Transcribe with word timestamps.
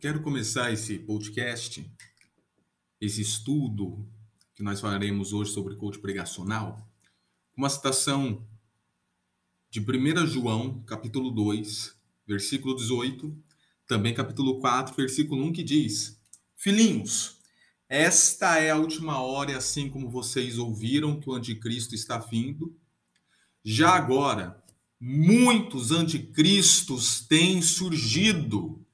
Quero 0.00 0.22
começar 0.22 0.72
esse 0.72 0.96
podcast, 0.96 1.84
esse 3.00 3.20
estudo 3.20 4.08
que 4.54 4.62
nós 4.62 4.80
falaremos 4.80 5.32
hoje 5.32 5.50
sobre 5.50 5.74
coach 5.74 5.98
pregacional, 5.98 6.88
uma 7.56 7.68
citação 7.68 8.46
de 9.68 9.80
1 9.80 10.24
João, 10.28 10.84
capítulo 10.84 11.32
2, 11.32 11.96
versículo 12.24 12.76
18, 12.76 13.36
também 13.88 14.14
capítulo 14.14 14.60
4, 14.60 14.94
versículo 14.94 15.44
1, 15.46 15.52
que 15.52 15.64
diz: 15.64 16.16
Filhinhos, 16.54 17.40
esta 17.88 18.56
é 18.56 18.70
a 18.70 18.78
última 18.78 19.20
hora, 19.20 19.58
assim 19.58 19.90
como 19.90 20.08
vocês 20.08 20.58
ouviram 20.58 21.18
que 21.18 21.28
o 21.28 21.34
anticristo 21.34 21.96
está 21.96 22.18
vindo, 22.18 22.72
já 23.64 23.96
agora 23.96 24.62
muitos 25.00 25.90
anticristos 25.90 27.20
têm 27.20 27.60
surgido. 27.60 28.86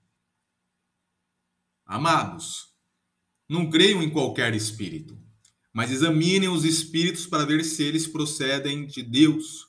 Amados, 1.87 2.73
não 3.47 3.69
creiam 3.69 4.03
em 4.03 4.09
qualquer 4.09 4.55
espírito, 4.55 5.19
mas 5.71 5.91
examinem 5.91 6.49
os 6.49 6.65
espíritos 6.65 7.27
para 7.27 7.45
ver 7.45 7.63
se 7.63 7.83
eles 7.83 8.07
procedem 8.07 8.87
de 8.87 9.03
Deus, 9.03 9.69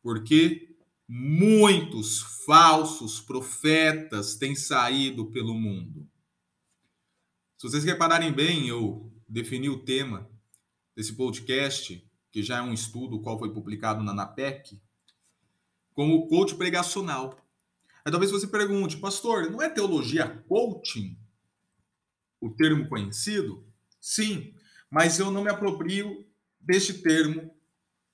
porque 0.00 0.76
muitos 1.08 2.20
falsos 2.46 3.20
profetas 3.20 4.36
têm 4.36 4.54
saído 4.54 5.26
pelo 5.26 5.54
mundo. 5.54 6.08
Se 7.58 7.68
vocês 7.68 7.82
repararem 7.82 8.32
bem, 8.32 8.68
eu 8.68 9.12
defini 9.28 9.68
o 9.68 9.82
tema 9.82 10.30
desse 10.94 11.14
podcast, 11.14 12.08
que 12.30 12.42
já 12.44 12.58
é 12.58 12.62
um 12.62 12.72
estudo, 12.72 13.20
qual 13.20 13.38
foi 13.38 13.52
publicado 13.52 14.04
na 14.04 14.14
NAPEC, 14.14 14.80
como 15.94 16.28
coach 16.28 16.54
pregacional. 16.54 17.44
Aí 18.04 18.12
talvez 18.12 18.30
você 18.30 18.46
pergunte, 18.46 18.98
pastor, 18.98 19.50
não 19.50 19.60
é 19.60 19.68
teologia 19.68 20.28
coaching 20.46 21.18
o 22.46 22.54
termo 22.54 22.88
conhecido? 22.88 23.66
Sim, 24.00 24.52
mas 24.90 25.18
eu 25.18 25.30
não 25.30 25.42
me 25.42 25.50
aproprio 25.50 26.26
deste 26.60 26.94
termo 26.94 27.50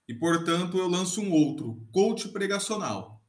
e, 0.09 0.14
portanto, 0.14 0.78
eu 0.78 0.89
lanço 0.89 1.20
um 1.20 1.33
outro, 1.33 1.87
coach 1.92 2.28
pregacional. 2.28 3.22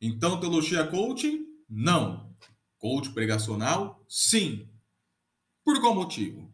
Então, 0.00 0.40
teologia 0.40 0.86
coaching? 0.86 1.46
Não. 1.68 2.34
Coach 2.78 3.10
pregacional? 3.10 4.04
Sim. 4.08 4.68
Por 5.64 5.80
qual 5.80 5.94
motivo? 5.94 6.52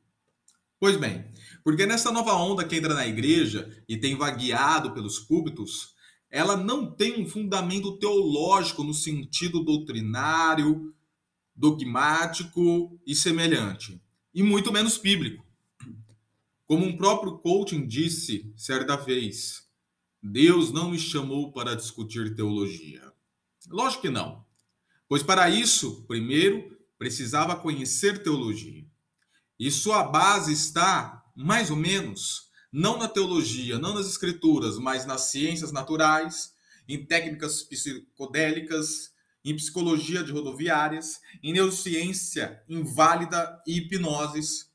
Pois 0.80 0.96
bem, 0.96 1.24
porque 1.64 1.86
nessa 1.86 2.12
nova 2.12 2.34
onda 2.34 2.64
que 2.64 2.77
entra 2.77 2.94
na 2.94 3.06
igreja 3.06 3.83
e 3.88 3.96
tem 3.96 4.16
vagueado 4.16 4.92
pelos 4.92 5.18
púlpitos, 5.18 5.94
ela 6.30 6.56
não 6.56 6.94
tem 6.94 7.20
um 7.20 7.28
fundamento 7.28 7.98
teológico 7.98 8.84
no 8.84 8.94
sentido 8.94 9.64
doutrinário, 9.64 10.94
dogmático 11.59 13.01
e 13.05 13.17
semelhante, 13.17 14.01
e 14.33 14.45
muito 14.45 14.73
menos 14.73 14.97
bíblico. 14.97 15.45
Como 16.64 16.87
um 16.87 16.97
próprio 16.97 17.39
coaching 17.39 17.84
disse 17.84 18.53
certa 18.56 18.97
vez, 18.97 19.67
Deus 20.23 20.70
não 20.70 20.92
me 20.92 20.98
chamou 20.98 21.51
para 21.53 21.75
discutir 21.75 22.36
teologia. 22.36 23.12
Lógico 23.69 24.03
que 24.03 24.11
não. 24.11 24.47
Pois 25.09 25.23
para 25.23 25.51
isso, 25.51 26.05
primeiro, 26.06 26.79
precisava 26.97 27.56
conhecer 27.56 28.23
teologia. 28.23 28.86
E 29.59 29.69
sua 29.69 30.05
base 30.05 30.53
está, 30.53 31.25
mais 31.34 31.70
ou 31.70 31.77
menos, 31.77 32.51
não 32.70 32.98
na 32.98 33.09
teologia, 33.09 33.79
não 33.79 33.95
nas 33.95 34.06
escrituras, 34.06 34.79
mas 34.79 35.05
nas 35.05 35.23
ciências 35.23 35.73
naturais, 35.73 36.55
em 36.89 37.05
técnicas 37.05 37.64
psicodélicas, 37.64 39.12
em 39.48 39.56
psicologia 39.56 40.22
de 40.22 40.30
rodoviárias, 40.30 41.20
em 41.42 41.52
neurociência 41.54 42.62
inválida 42.68 43.62
e 43.66 43.78
hipnoses. 43.78 44.70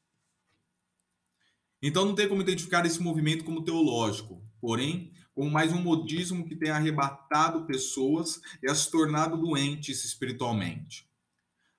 Então 1.81 2.05
não 2.05 2.15
tem 2.15 2.27
como 2.27 2.41
identificar 2.41 2.83
esse 2.85 3.01
movimento 3.01 3.43
como 3.43 3.63
teológico, 3.63 4.41
porém, 4.59 5.11
como 5.35 5.51
mais 5.51 5.71
um 5.71 5.81
modismo 5.81 6.45
que 6.45 6.55
tem 6.55 6.71
arrebatado 6.71 7.65
pessoas 7.65 8.41
e 8.63 8.69
as 8.69 8.87
tornado 8.87 9.37
doentes 9.37 10.03
espiritualmente. 10.03 11.07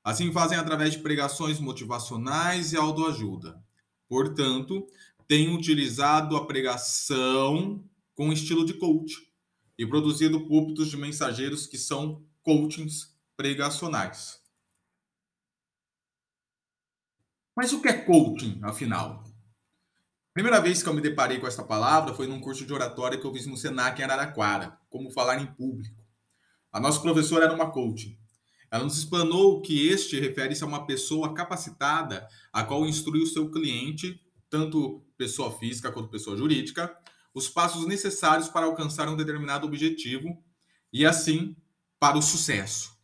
Assim 0.04 0.30
fazem 0.30 0.58
através 0.58 0.92
de 0.92 0.98
pregações 0.98 1.58
motivacionais 1.58 2.72
e 2.72 2.76
autoajuda. 2.76 3.60
Portanto, 4.08 4.86
tem 5.26 5.52
utilizado 5.52 6.36
a 6.36 6.46
pregação 6.46 7.82
com 8.14 8.32
estilo 8.32 8.64
de 8.64 8.74
coach 8.74 9.16
e 9.76 9.84
produzido 9.84 10.46
púlpitos 10.46 10.88
de 10.88 10.96
mensageiros 10.96 11.66
que 11.66 11.78
são 11.78 12.22
coachings 12.44 13.12
pregacionais. 13.36 14.40
Mas 17.56 17.72
o 17.72 17.80
que 17.80 17.88
é 17.88 17.92
coaching, 17.92 18.60
afinal? 18.62 19.24
Primeira 20.32 20.60
vez 20.60 20.82
que 20.82 20.88
eu 20.88 20.94
me 20.94 21.00
deparei 21.00 21.38
com 21.38 21.46
essa 21.46 21.62
palavra 21.62 22.14
foi 22.14 22.26
num 22.26 22.40
curso 22.40 22.66
de 22.66 22.72
oratória 22.72 23.18
que 23.18 23.24
eu 23.24 23.32
fiz 23.32 23.46
no 23.46 23.56
Senac 23.56 24.00
em 24.00 24.04
Araraquara, 24.04 24.78
como 24.90 25.10
falar 25.10 25.40
em 25.40 25.46
público. 25.46 26.04
A 26.72 26.78
nossa 26.78 27.00
professora 27.00 27.44
era 27.44 27.54
uma 27.54 27.70
coach. 27.70 28.18
Ela 28.70 28.84
nos 28.84 28.98
explanou 28.98 29.62
que 29.62 29.88
este 29.88 30.18
refere-se 30.18 30.64
a 30.64 30.66
uma 30.66 30.86
pessoa 30.86 31.32
capacitada 31.32 32.28
a 32.52 32.64
qual 32.64 32.84
instrui 32.84 33.22
o 33.22 33.26
seu 33.26 33.50
cliente 33.50 34.20
tanto 34.54 35.04
pessoa 35.16 35.50
física 35.58 35.90
quanto 35.90 36.08
pessoa 36.08 36.36
jurídica, 36.36 36.96
os 37.34 37.48
passos 37.48 37.86
necessários 37.88 38.48
para 38.48 38.66
alcançar 38.66 39.08
um 39.08 39.16
determinado 39.16 39.66
objetivo 39.66 40.40
e, 40.92 41.04
assim, 41.04 41.56
para 42.04 42.18
o 42.18 42.22
sucesso. 42.22 42.94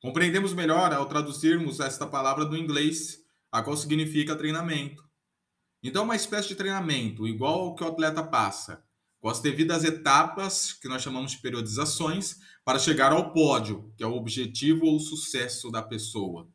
Compreendemos 0.00 0.54
melhor 0.54 0.92
ao 0.92 1.06
traduzirmos 1.06 1.80
esta 1.80 2.06
palavra 2.06 2.44
do 2.44 2.56
inglês, 2.56 3.18
a 3.50 3.60
qual 3.60 3.76
significa 3.76 4.36
treinamento. 4.36 5.02
Então, 5.82 6.04
uma 6.04 6.14
espécie 6.14 6.46
de 6.46 6.54
treinamento, 6.54 7.26
igual 7.26 7.62
ao 7.62 7.74
que 7.74 7.82
o 7.82 7.88
atleta 7.88 8.22
passa, 8.22 8.80
com 9.18 9.28
as 9.28 9.40
devidas 9.40 9.82
etapas, 9.82 10.72
que 10.72 10.86
nós 10.86 11.02
chamamos 11.02 11.32
de 11.32 11.38
periodizações, 11.38 12.36
para 12.64 12.78
chegar 12.78 13.10
ao 13.10 13.32
pódio, 13.32 13.92
que 13.96 14.04
é 14.04 14.06
o 14.06 14.14
objetivo 14.14 14.86
ou 14.86 15.00
sucesso 15.00 15.68
da 15.68 15.82
pessoa. 15.82 16.48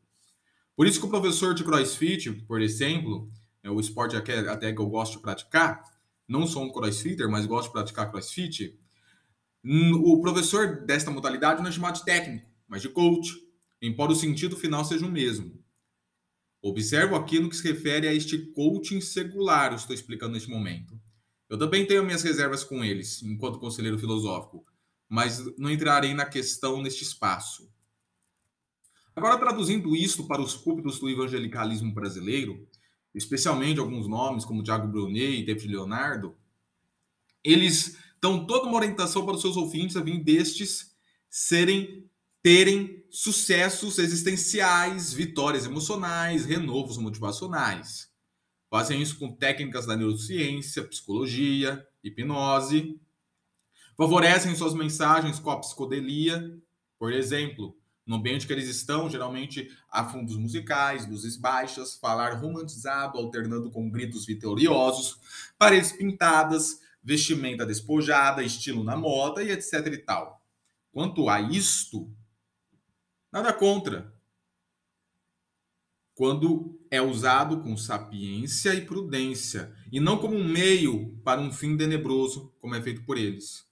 Por 0.74 0.86
isso 0.86 1.00
que 1.00 1.06
o 1.06 1.10
professor 1.10 1.52
de 1.52 1.64
CrossFit, 1.64 2.32
por 2.48 2.62
exemplo, 2.62 3.30
é 3.62 3.70
o 3.70 3.78
esporte 3.78 4.16
até, 4.16 4.72
que 4.72 4.80
eu 4.80 4.86
gosto 4.86 5.16
de 5.16 5.22
praticar, 5.22 5.84
não 6.26 6.46
sou 6.46 6.64
um 6.64 6.72
crossfitter, 6.72 7.28
mas 7.28 7.44
gosto 7.44 7.66
de 7.66 7.74
praticar 7.74 8.10
crossfit, 8.10 8.80
o 9.64 10.20
professor 10.20 10.84
desta 10.84 11.10
modalidade 11.10 11.62
não 11.62 11.68
é 11.68 11.72
chamado 11.72 11.96
de 11.96 12.04
técnico, 12.04 12.50
mas 12.66 12.82
de 12.82 12.88
coach, 12.88 13.30
embora 13.80 14.12
o 14.12 14.16
sentido 14.16 14.56
final 14.56 14.84
seja 14.84 15.06
o 15.06 15.10
mesmo. 15.10 15.62
Observo 16.60 17.16
aqui 17.16 17.40
no 17.40 17.48
que 17.48 17.56
se 17.56 17.66
refere 17.66 18.06
a 18.06 18.14
este 18.14 18.38
coaching 18.52 19.00
secular, 19.00 19.72
eu 19.72 19.76
estou 19.76 19.94
explicando 19.94 20.34
neste 20.34 20.48
momento. 20.48 21.00
Eu 21.48 21.58
também 21.58 21.86
tenho 21.86 22.04
minhas 22.04 22.22
reservas 22.22 22.64
com 22.64 22.84
eles, 22.84 23.22
enquanto 23.22 23.58
conselheiro 23.58 23.98
filosófico, 23.98 24.64
mas 25.08 25.44
não 25.58 25.70
entrarei 25.70 26.14
na 26.14 26.24
questão 26.24 26.80
neste 26.80 27.02
espaço. 27.02 27.70
Agora, 29.14 29.38
traduzindo 29.38 29.94
isto 29.94 30.26
para 30.26 30.40
os 30.40 30.56
púlpitos 30.56 30.98
do 30.98 31.10
evangelicalismo 31.10 31.92
brasileiro, 31.92 32.66
especialmente 33.14 33.78
alguns 33.78 34.08
nomes 34.08 34.44
como 34.44 34.62
Tiago 34.62 34.88
Brunet 34.88 35.40
e 35.40 35.44
David 35.44 35.68
Leonardo, 35.68 36.34
eles 37.44 37.98
dão 38.22 38.46
toda 38.46 38.68
uma 38.68 38.76
orientação 38.76 39.26
para 39.26 39.34
os 39.34 39.40
seus 39.40 39.56
ouvintes 39.56 39.96
a 39.96 40.00
vir 40.00 40.22
destes 40.22 40.94
serem 41.28 42.08
terem 42.40 43.04
sucessos 43.08 43.98
existenciais, 43.98 45.12
vitórias 45.12 45.64
emocionais, 45.64 46.44
renovos 46.44 46.98
motivacionais. 46.98 48.10
Fazem 48.68 49.00
isso 49.00 49.18
com 49.18 49.30
técnicas 49.32 49.86
da 49.86 49.96
neurociência, 49.96 50.82
psicologia, 50.82 51.86
hipnose. 52.02 53.00
Favorecem 53.96 54.56
suas 54.56 54.74
mensagens 54.74 55.38
com 55.38 55.50
a 55.50 55.60
psicodelia, 55.60 56.58
por 56.98 57.12
exemplo, 57.12 57.76
no 58.04 58.16
ambiente 58.16 58.46
que 58.46 58.52
eles 58.52 58.68
estão, 58.68 59.08
geralmente 59.08 59.70
há 59.88 60.04
fundos 60.04 60.36
musicais, 60.36 61.08
luzes 61.08 61.36
baixas, 61.36 61.94
falar 61.94 62.34
romantizado, 62.34 63.18
alternando 63.18 63.70
com 63.70 63.88
gritos 63.88 64.26
vitoriosos, 64.26 65.18
paredes 65.56 65.92
pintadas, 65.92 66.80
vestimenta 67.02 67.66
despojada, 67.66 68.42
estilo 68.42 68.84
na 68.84 68.96
moda 68.96 69.42
e 69.42 69.50
etc 69.50 69.86
e 69.86 69.98
tal. 69.98 70.40
Quanto 70.90 71.28
a 71.28 71.40
isto, 71.40 72.14
nada 73.32 73.52
contra. 73.52 74.14
Quando 76.14 76.78
é 76.90 77.00
usado 77.00 77.62
com 77.62 77.76
sapiência 77.76 78.74
e 78.74 78.84
prudência, 78.84 79.74
e 79.90 79.98
não 79.98 80.18
como 80.18 80.36
um 80.36 80.44
meio 80.44 81.16
para 81.24 81.40
um 81.40 81.50
fim 81.50 81.76
tenebroso, 81.76 82.54
como 82.60 82.74
é 82.74 82.82
feito 82.82 83.02
por 83.04 83.16
eles. 83.16 83.66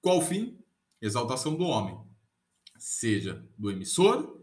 Qual 0.00 0.20
fim? 0.20 0.58
Exaltação 1.00 1.54
do 1.54 1.64
homem 1.64 2.10
seja 2.80 3.46
do 3.58 3.70
emissor, 3.70 4.42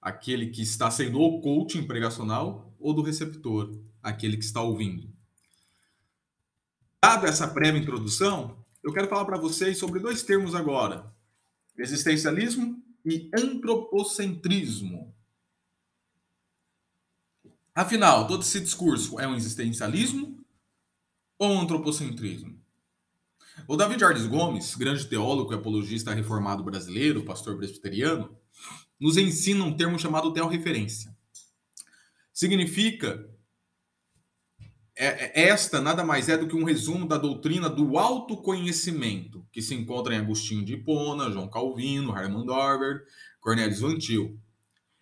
aquele 0.00 0.50
que 0.50 0.62
está 0.62 0.90
sendo 0.90 1.18
o 1.18 1.40
coaching 1.40 1.86
pregacional, 1.86 2.74
ou 2.78 2.92
do 2.94 3.02
receptor, 3.02 3.82
aquele 4.02 4.36
que 4.36 4.44
está 4.44 4.62
ouvindo. 4.62 5.10
Dada 7.02 7.28
essa 7.28 7.48
prévia 7.48 7.80
introdução, 7.80 8.62
eu 8.84 8.92
quero 8.92 9.08
falar 9.08 9.24
para 9.24 9.38
vocês 9.38 9.78
sobre 9.78 9.98
dois 9.98 10.22
termos 10.22 10.54
agora: 10.54 11.10
existencialismo 11.78 12.82
e 13.06 13.30
antropocentrismo. 13.34 15.14
Afinal, 17.74 18.26
todo 18.26 18.42
esse 18.42 18.60
discurso 18.60 19.18
é 19.18 19.26
um 19.26 19.34
existencialismo 19.34 20.44
ou 21.38 21.52
um 21.52 21.60
antropocentrismo? 21.62 22.60
O 23.66 23.76
David 23.76 24.00
Jardim 24.00 24.28
Gomes, 24.28 24.74
grande 24.74 25.06
teólogo 25.06 25.52
e 25.52 25.56
apologista 25.56 26.12
reformado 26.12 26.62
brasileiro, 26.62 27.24
pastor 27.24 27.56
presbiteriano, 27.56 28.36
nos 28.98 29.16
ensina 29.16 29.64
um 29.64 29.74
termo 29.74 29.98
chamado 29.98 30.34
teorreferência. 30.34 31.16
Significa 32.30 33.29
esta 35.00 35.80
nada 35.80 36.04
mais 36.04 36.28
é 36.28 36.36
do 36.36 36.46
que 36.46 36.54
um 36.54 36.62
resumo 36.62 37.08
da 37.08 37.16
doutrina 37.16 37.70
do 37.70 37.96
autoconhecimento, 37.96 39.46
que 39.50 39.62
se 39.62 39.74
encontra 39.74 40.14
em 40.14 40.18
Agostinho 40.18 40.62
de 40.62 40.74
Hipona, 40.74 41.30
João 41.30 41.48
Calvino, 41.48 42.14
Hermann 42.14 42.44
Dorber, 42.44 43.06
Cornelius 43.40 43.80
Van 43.80 43.96
Til. 43.96 44.38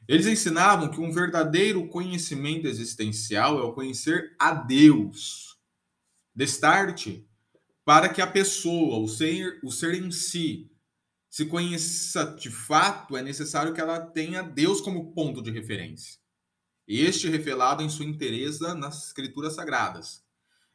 Eles 0.07 0.27
ensinavam 0.27 0.89
que 0.89 1.01
um 1.01 1.11
verdadeiro 1.11 1.89
conhecimento 1.89 2.69
existencial 2.69 3.59
é 3.59 3.63
o 3.63 3.73
conhecer 3.73 4.37
a 4.39 4.55
Deus. 4.55 5.59
Destarte, 6.33 7.27
para 7.85 8.09
que 8.09 8.23
a 8.23 8.27
pessoa, 8.27 9.01
o 9.01 9.09
ser, 9.09 9.59
o 9.65 9.73
ser 9.73 9.95
em 9.95 10.13
si, 10.13 10.71
se 11.29 11.45
conheça 11.45 12.25
de 12.39 12.51
fato, 12.51 13.17
é 13.17 13.23
necessário 13.23 13.75
que 13.75 13.81
ela 13.81 14.01
tenha 14.01 14.43
Deus 14.43 14.81
como 14.81 15.13
ponto 15.13 15.43
de 15.43 15.51
referência 15.51 16.21
este 16.97 17.29
revelado 17.29 17.83
em 17.83 17.91
sua 17.91 18.07
inteireza 18.07 18.75
nas 18.75 19.09
escrituras 19.09 19.55
sagradas. 19.55 20.25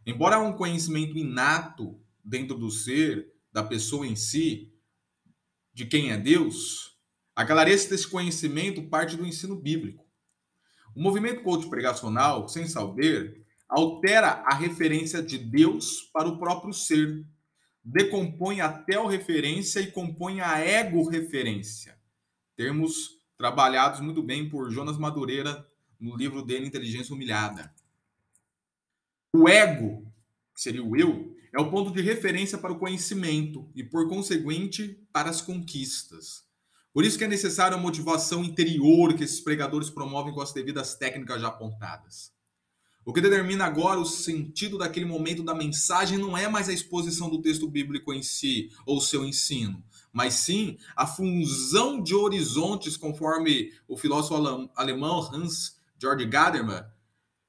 Embora 0.06 0.40
um 0.40 0.54
conhecimento 0.54 1.18
inato 1.18 2.00
dentro 2.24 2.58
do 2.58 2.70
ser, 2.70 3.34
da 3.52 3.64
pessoa 3.64 4.06
em 4.06 4.16
si, 4.16 4.72
de 5.74 5.86
quem 5.86 6.12
é 6.12 6.18
Deus, 6.18 6.98
a 7.36 7.44
clareza 7.44 7.90
desse 7.90 8.08
conhecimento 8.08 8.84
parte 8.90 9.18
do 9.18 9.26
ensino 9.26 9.56
bíblico. 9.56 10.06
O 10.96 11.02
movimento 11.02 11.42
coach 11.42 11.68
pregacional, 11.68 12.48
sem 12.48 12.68
saber, 12.68 13.44
altera 13.68 14.44
a 14.46 14.54
referência 14.54 15.24
de 15.24 15.40
Deus 15.40 16.02
para 16.14 16.30
o 16.30 16.38
próprio 16.38 16.72
ser, 16.72 17.26
decompõe 17.84 18.62
a 18.62 18.72
tel-referência 18.72 19.80
e 19.80 19.92
compõe 19.92 20.42
a 20.42 20.60
ego-referência. 20.60 21.98
Termos 22.56 23.10
trabalhados 23.36 24.00
muito 24.00 24.22
bem 24.22 24.48
por 24.48 24.70
Jonas 24.70 24.98
Madureira 24.98 25.68
no 26.04 26.18
livro 26.18 26.44
dele 26.44 26.68
Inteligência 26.68 27.16
Humilhada. 27.16 27.74
O 29.32 29.48
ego, 29.48 30.06
que 30.54 30.62
seria 30.62 30.84
o 30.84 30.98
eu, 30.98 31.34
é 31.54 31.62
o 31.62 31.72
ponto 31.72 31.92
de 31.92 32.02
referência 32.02 32.58
para 32.58 32.74
o 32.74 32.78
conhecimento 32.78 33.72
e, 33.74 33.84
por 33.84 34.10
conseguinte, 34.10 35.00
para 35.14 35.30
as 35.30 35.42
conquistas. 35.42 36.44
Por 36.94 37.06
isso 37.06 37.18
que 37.18 37.24
é 37.24 37.28
necessária 37.28 37.78
a 37.78 37.80
motivação 37.80 38.44
interior 38.44 39.16
que 39.16 39.24
esses 39.24 39.40
pregadores 39.40 39.90
promovem 39.90 40.34
com 40.34 40.42
as 40.42 40.52
devidas 40.52 40.96
técnicas 40.96 41.42
já 41.42 41.48
apontadas. 41.48 42.34
O 43.06 43.14
que 43.14 43.22
determina 43.22 43.66
agora 43.66 44.00
o 44.00 44.06
sentido 44.06 44.78
daquele 44.78 45.06
momento 45.06 45.42
da 45.42 45.56
mensagem 45.56 46.18
não 46.18 46.38
é 46.38 46.48
mais 46.48 46.70
a 46.70 46.74
exposição 46.74 47.30
do 47.30 47.42
texto 47.42 47.68
bíblico 47.68 48.14
em 48.14 48.22
si 48.22 48.70
ou 48.86 49.02
seu 49.02 49.26
ensino, 49.26 49.84
mas 50.12 50.36
sim 50.36 50.78
a 50.96 51.08
fusão 51.08 52.02
de 52.02 52.14
horizontes, 52.14 52.96
conforme 52.96 53.74
o 53.88 53.98
filósofo 53.98 54.70
alemão 54.76 55.20
Hans 55.34 55.83
George 56.04 56.26
Gadamer 56.26 56.86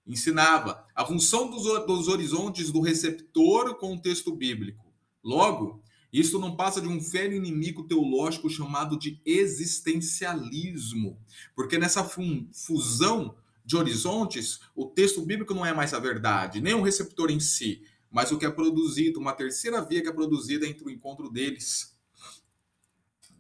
ensinava 0.06 0.86
a 0.94 1.04
função 1.04 1.50
dos, 1.50 1.64
dos 1.86 2.06
horizontes 2.06 2.70
do 2.70 2.80
receptor 2.80 3.74
com 3.74 3.94
o 3.94 4.00
texto 4.00 4.32
bíblico. 4.32 4.94
Logo, 5.24 5.82
isso 6.12 6.38
não 6.38 6.54
passa 6.54 6.80
de 6.80 6.86
um 6.86 7.00
velho 7.00 7.34
inimigo 7.34 7.82
teológico 7.88 8.48
chamado 8.48 8.96
de 8.96 9.20
existencialismo, 9.26 11.18
porque 11.56 11.76
nessa 11.78 12.04
fusão 12.04 13.34
de 13.64 13.76
horizontes, 13.76 14.60
o 14.76 14.86
texto 14.86 15.20
bíblico 15.22 15.52
não 15.52 15.66
é 15.66 15.74
mais 15.74 15.92
a 15.92 15.98
verdade, 15.98 16.60
nem 16.60 16.74
o 16.74 16.82
receptor 16.82 17.32
em 17.32 17.40
si, 17.40 17.82
mas 18.08 18.30
o 18.30 18.38
que 18.38 18.46
é 18.46 18.50
produzido, 18.50 19.18
uma 19.18 19.32
terceira 19.32 19.84
via 19.84 20.00
que 20.00 20.08
é 20.08 20.12
produzida 20.12 20.64
entre 20.64 20.84
o 20.84 20.90
encontro 20.90 21.28
deles. 21.28 21.98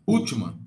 Última, 0.04 0.58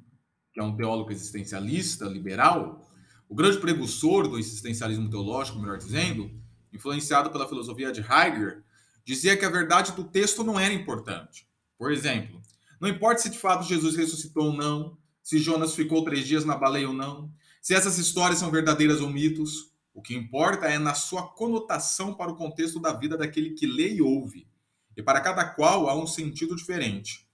que 0.53 0.61
é 0.61 0.63
um 0.63 0.77
teólogo 0.77 1.11
existencialista 1.11 2.05
liberal, 2.05 2.86
o 3.29 3.35
grande 3.35 3.57
precursor 3.59 4.27
do 4.27 4.37
existencialismo 4.37 5.09
teológico, 5.09 5.59
melhor 5.59 5.77
dizendo, 5.77 6.31
influenciado 6.71 7.29
pela 7.29 7.47
filosofia 7.47 7.91
de 7.91 8.01
Heidegger, 8.01 8.63
dizia 9.03 9.35
que 9.35 9.45
a 9.45 9.49
verdade 9.49 9.93
do 9.93 10.03
texto 10.03 10.43
não 10.43 10.59
era 10.59 10.73
importante. 10.73 11.47
Por 11.77 11.91
exemplo, 11.91 12.41
não 12.79 12.89
importa 12.89 13.21
se 13.21 13.29
de 13.29 13.37
fato 13.37 13.65
Jesus 13.65 13.95
ressuscitou 13.95 14.45
ou 14.45 14.53
não, 14.53 14.97
se 15.21 15.39
Jonas 15.39 15.75
ficou 15.75 16.03
três 16.03 16.25
dias 16.25 16.45
na 16.45 16.55
baleia 16.55 16.87
ou 16.87 16.93
não, 16.93 17.31
se 17.61 17.73
essas 17.73 17.97
histórias 17.97 18.39
são 18.39 18.49
verdadeiras 18.49 19.01
ou 19.01 19.09
mitos, 19.09 19.73
o 19.93 20.01
que 20.01 20.15
importa 20.15 20.67
é 20.67 20.77
na 20.77 20.93
sua 20.93 21.27
conotação 21.27 22.13
para 22.13 22.31
o 22.31 22.35
contexto 22.35 22.79
da 22.79 22.93
vida 22.93 23.17
daquele 23.17 23.51
que 23.51 23.65
lê 23.65 23.95
e 23.95 24.01
ouve. 24.01 24.47
E 24.95 25.03
para 25.03 25.21
cada 25.21 25.43
qual 25.43 25.89
há 25.89 25.95
um 25.95 26.07
sentido 26.07 26.55
diferente. 26.55 27.27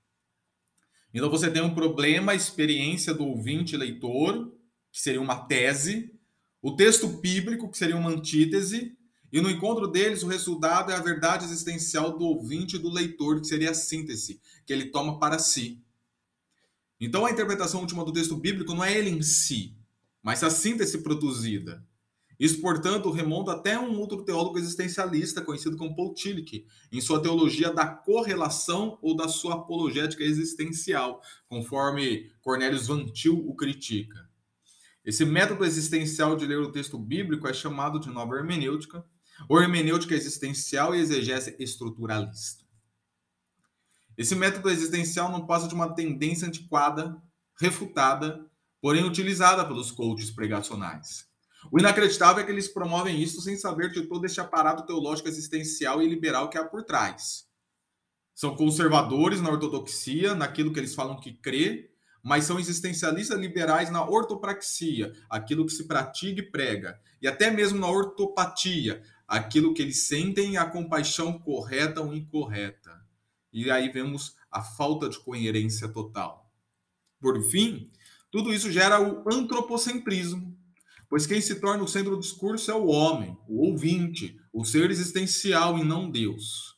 Então 1.13 1.29
você 1.29 1.51
tem 1.51 1.61
um 1.61 1.75
problema, 1.75 2.31
a 2.31 2.35
experiência 2.35 3.13
do 3.13 3.25
ouvinte 3.25 3.77
leitor, 3.77 4.51
que 4.93 5.01
seria 5.01 5.19
uma 5.19 5.47
tese, 5.47 6.13
o 6.61 6.75
texto 6.75 7.07
bíblico, 7.07 7.69
que 7.69 7.77
seria 7.77 7.97
uma 7.97 8.11
antítese, 8.11 8.95
e 9.31 9.41
no 9.41 9.49
encontro 9.49 9.87
deles, 9.87 10.21
o 10.21 10.27
resultado 10.27 10.91
é 10.91 10.95
a 10.95 11.01
verdade 11.01 11.45
existencial 11.45 12.15
do 12.15 12.23
ouvinte 12.23 12.75
e 12.75 12.79
do 12.79 12.91
leitor, 12.91 13.41
que 13.41 13.47
seria 13.47 13.71
a 13.71 13.73
síntese, 13.73 14.39
que 14.63 14.71
ele 14.71 14.91
toma 14.91 15.19
para 15.19 15.39
si. 15.39 15.83
Então, 17.01 17.25
a 17.25 17.31
interpretação 17.31 17.81
última 17.81 18.05
do 18.05 18.13
texto 18.13 18.37
bíblico 18.37 18.75
não 18.75 18.83
é 18.83 18.95
ele 18.95 19.09
em 19.09 19.23
si, 19.23 19.75
mas 20.21 20.43
a 20.43 20.51
síntese 20.51 20.99
produzida. 20.99 21.83
Isso, 22.39 22.61
portanto, 22.61 23.09
remonta 23.09 23.53
até 23.53 23.79
um 23.79 23.97
outro 23.99 24.23
teólogo 24.23 24.59
existencialista, 24.59 25.41
conhecido 25.41 25.75
como 25.75 25.95
Paul 25.95 26.13
Tillich, 26.13 26.67
em 26.91 27.01
sua 27.01 27.19
teologia 27.19 27.73
da 27.73 27.87
correlação 27.87 28.99
ou 29.01 29.15
da 29.15 29.27
sua 29.27 29.55
apologética 29.55 30.23
existencial, 30.23 31.19
conforme 31.47 32.29
Cornelius 32.41 32.87
Van 32.87 33.05
Til 33.07 33.43
o 33.49 33.55
critica. 33.55 34.31
Esse 35.05 35.25
método 35.25 35.65
existencial 35.65 36.35
de 36.35 36.45
ler 36.45 36.59
o 36.59 36.71
texto 36.71 36.97
bíblico 36.97 37.47
é 37.47 37.53
chamado 37.53 37.99
de 37.99 38.09
nova 38.09 38.35
hermenêutica, 38.35 39.05
ou 39.49 39.61
hermenêutica 39.61 40.15
existencial 40.15 40.95
e 40.95 40.99
exegese 40.99 41.55
estruturalista. 41.59 42.63
Esse 44.17 44.35
método 44.35 44.69
existencial 44.69 45.31
não 45.31 45.45
passa 45.45 45.67
de 45.67 45.73
uma 45.73 45.93
tendência 45.93 46.47
antiquada, 46.47 47.21
refutada, 47.59 48.45
porém 48.81 49.03
utilizada 49.03 49.65
pelos 49.65 49.91
coaches 49.91 50.31
pregacionais. 50.31 51.27
O 51.71 51.79
inacreditável 51.79 52.43
é 52.43 52.45
que 52.45 52.51
eles 52.51 52.67
promovem 52.67 53.21
isso 53.21 53.41
sem 53.41 53.55
saber 53.55 53.91
de 53.91 54.03
todo 54.03 54.25
este 54.25 54.39
aparato 54.39 54.85
teológico 54.85 55.27
existencial 55.27 56.01
e 56.01 56.07
liberal 56.07 56.49
que 56.49 56.57
há 56.57 56.65
por 56.65 56.83
trás. 56.83 57.45
São 58.35 58.55
conservadores 58.55 59.41
na 59.41 59.49
ortodoxia, 59.49 60.35
naquilo 60.35 60.73
que 60.73 60.79
eles 60.79 60.95
falam 60.95 61.19
que 61.19 61.33
crê, 61.33 61.92
mas 62.23 62.45
são 62.45 62.57
existencialistas 62.57 63.37
liberais 63.37 63.91
na 63.91 64.07
ortopraxia, 64.07 65.11
aquilo 65.29 65.65
que 65.65 65.73
se 65.73 65.83
pratica 65.85 66.39
e 66.39 66.49
prega, 66.49 66.97
e 67.21 67.27
até 67.27 67.51
mesmo 67.51 67.79
na 67.79 67.89
ortopatia, 67.89 69.03
aquilo 69.27 69.73
que 69.73 69.81
eles 69.81 70.07
sentem 70.07 70.55
a 70.55 70.65
compaixão 70.65 71.37
correta 71.37 72.01
ou 72.01 72.13
incorreta. 72.13 73.03
E 73.51 73.69
aí 73.69 73.89
vemos 73.89 74.35
a 74.49 74.61
falta 74.61 75.09
de 75.09 75.19
coerência 75.19 75.89
total. 75.89 76.49
Por 77.19 77.41
fim, 77.43 77.91
tudo 78.31 78.53
isso 78.53 78.71
gera 78.71 79.01
o 79.01 79.23
antropocentrismo, 79.31 80.57
pois 81.09 81.27
quem 81.27 81.41
se 81.41 81.59
torna 81.59 81.83
o 81.83 81.87
centro 81.87 82.15
do 82.15 82.21
discurso 82.21 82.71
é 82.71 82.73
o 82.73 82.87
homem, 82.87 83.37
o 83.47 83.67
ouvinte, 83.67 84.39
o 84.51 84.63
ser 84.63 84.89
existencial 84.89 85.77
e 85.77 85.83
não 85.83 86.09
Deus. 86.09 86.72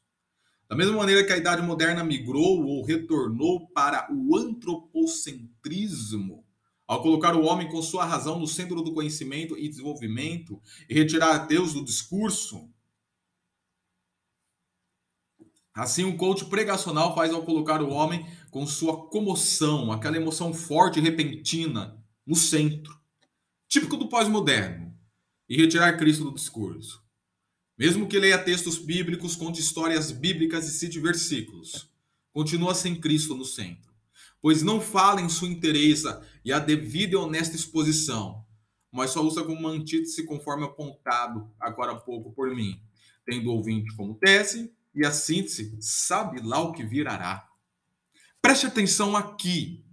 Da 0.67 0.75
mesma 0.75 0.98
maneira 0.98 1.24
que 1.24 1.31
a 1.31 1.38
Idade 1.38 1.62
Moderna 1.62 2.03
migrou 2.03 2.65
ou 2.65 2.84
retornou 2.84 3.67
para 3.67 4.12
o 4.12 4.36
antropocentrismo, 4.36 6.43
ao 6.88 7.01
colocar 7.01 7.36
o 7.36 7.45
homem 7.45 7.69
com 7.69 7.81
sua 7.81 8.05
razão 8.05 8.39
no 8.39 8.48
centro 8.48 8.81
do 8.81 8.93
conhecimento 8.93 9.57
e 9.57 9.69
desenvolvimento 9.69 10.62
e 10.89 10.93
retirar 10.93 11.48
Deus 11.48 11.74
do 11.74 11.84
discurso, 11.84 12.69
assim 15.74 16.05
o 16.05 16.17
coach 16.17 16.45
pregacional 16.45 17.13
faz 17.13 17.34
ao 17.34 17.43
colocar 17.43 17.81
o 17.81 17.89
homem 17.89 18.25
com 18.50 18.65
sua 18.65 19.10
comoção, 19.10 19.91
aquela 19.91 20.17
emoção 20.17 20.53
forte 20.53 21.00
e 21.00 21.01
repentina, 21.01 22.01
no 22.25 22.36
centro, 22.36 22.98
típico 23.67 23.98
do 23.98 24.10
pós-moderno, 24.10 24.95
e 25.48 25.57
retirar 25.57 25.98
Cristo 25.98 26.24
do 26.24 26.34
discurso. 26.34 27.04
Mesmo 27.77 28.08
que 28.08 28.17
leia 28.17 28.38
textos 28.38 28.77
bíblicos, 28.77 29.36
conte 29.36 29.60
histórias 29.60 30.10
bíblicas 30.10 30.65
e 30.67 30.72
cite 30.72 30.98
versículos, 30.98 31.91
continua 32.32 32.74
sem 32.74 33.00
Cristo 33.00 33.36
no 33.36 33.44
centro, 33.44 33.94
pois 34.41 34.62
não 34.62 34.79
fala 34.79 35.22
em 35.22 35.27
sua 35.27 35.50
inteireza 35.50 36.25
e 36.44 36.53
a 36.53 36.60
devida 36.60 37.13
e 37.13 37.17
honesta 37.17 37.55
exposição, 37.55 38.46
mas 38.89 39.12
só 39.12 39.22
usa 39.22 39.44
como 39.44 39.60
uma 39.60 39.72
antítese 39.72 40.25
conforme 40.25 40.63
apontado 40.63 41.51
agora 41.60 41.91
há 41.91 41.96
pouco 41.96 42.32
por 42.32 42.55
mim, 42.55 42.82
tendo 43.25 43.50
o 43.50 43.55
ouvinte 43.55 43.94
como 43.98 44.15
tese 44.15 44.74
e 44.94 45.05
a 45.05 45.12
síntese, 45.12 45.75
sabe 45.82 46.41
lá 46.41 46.62
o 46.62 46.72
que 46.72 46.86
virará. 46.86 47.46
Preste 48.41 48.67
atenção 48.67 49.17
aqui. 49.17 49.86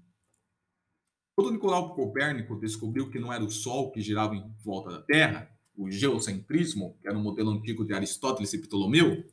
Quando 1.34 1.50
Nicolau 1.50 1.96
Copérnico 1.96 2.60
descobriu 2.60 3.10
que 3.10 3.18
não 3.18 3.32
era 3.32 3.42
o 3.42 3.50
Sol 3.50 3.90
que 3.90 4.00
girava 4.00 4.36
em 4.36 4.54
volta 4.62 4.92
da 4.92 5.02
Terra, 5.02 5.50
o 5.76 5.90
geocentrismo, 5.90 6.96
que 7.00 7.08
era 7.08 7.16
um 7.16 7.22
modelo 7.22 7.50
antigo 7.50 7.84
de 7.84 7.94
Aristóteles 7.94 8.52
e 8.52 8.58
Ptolomeu, 8.58 9.24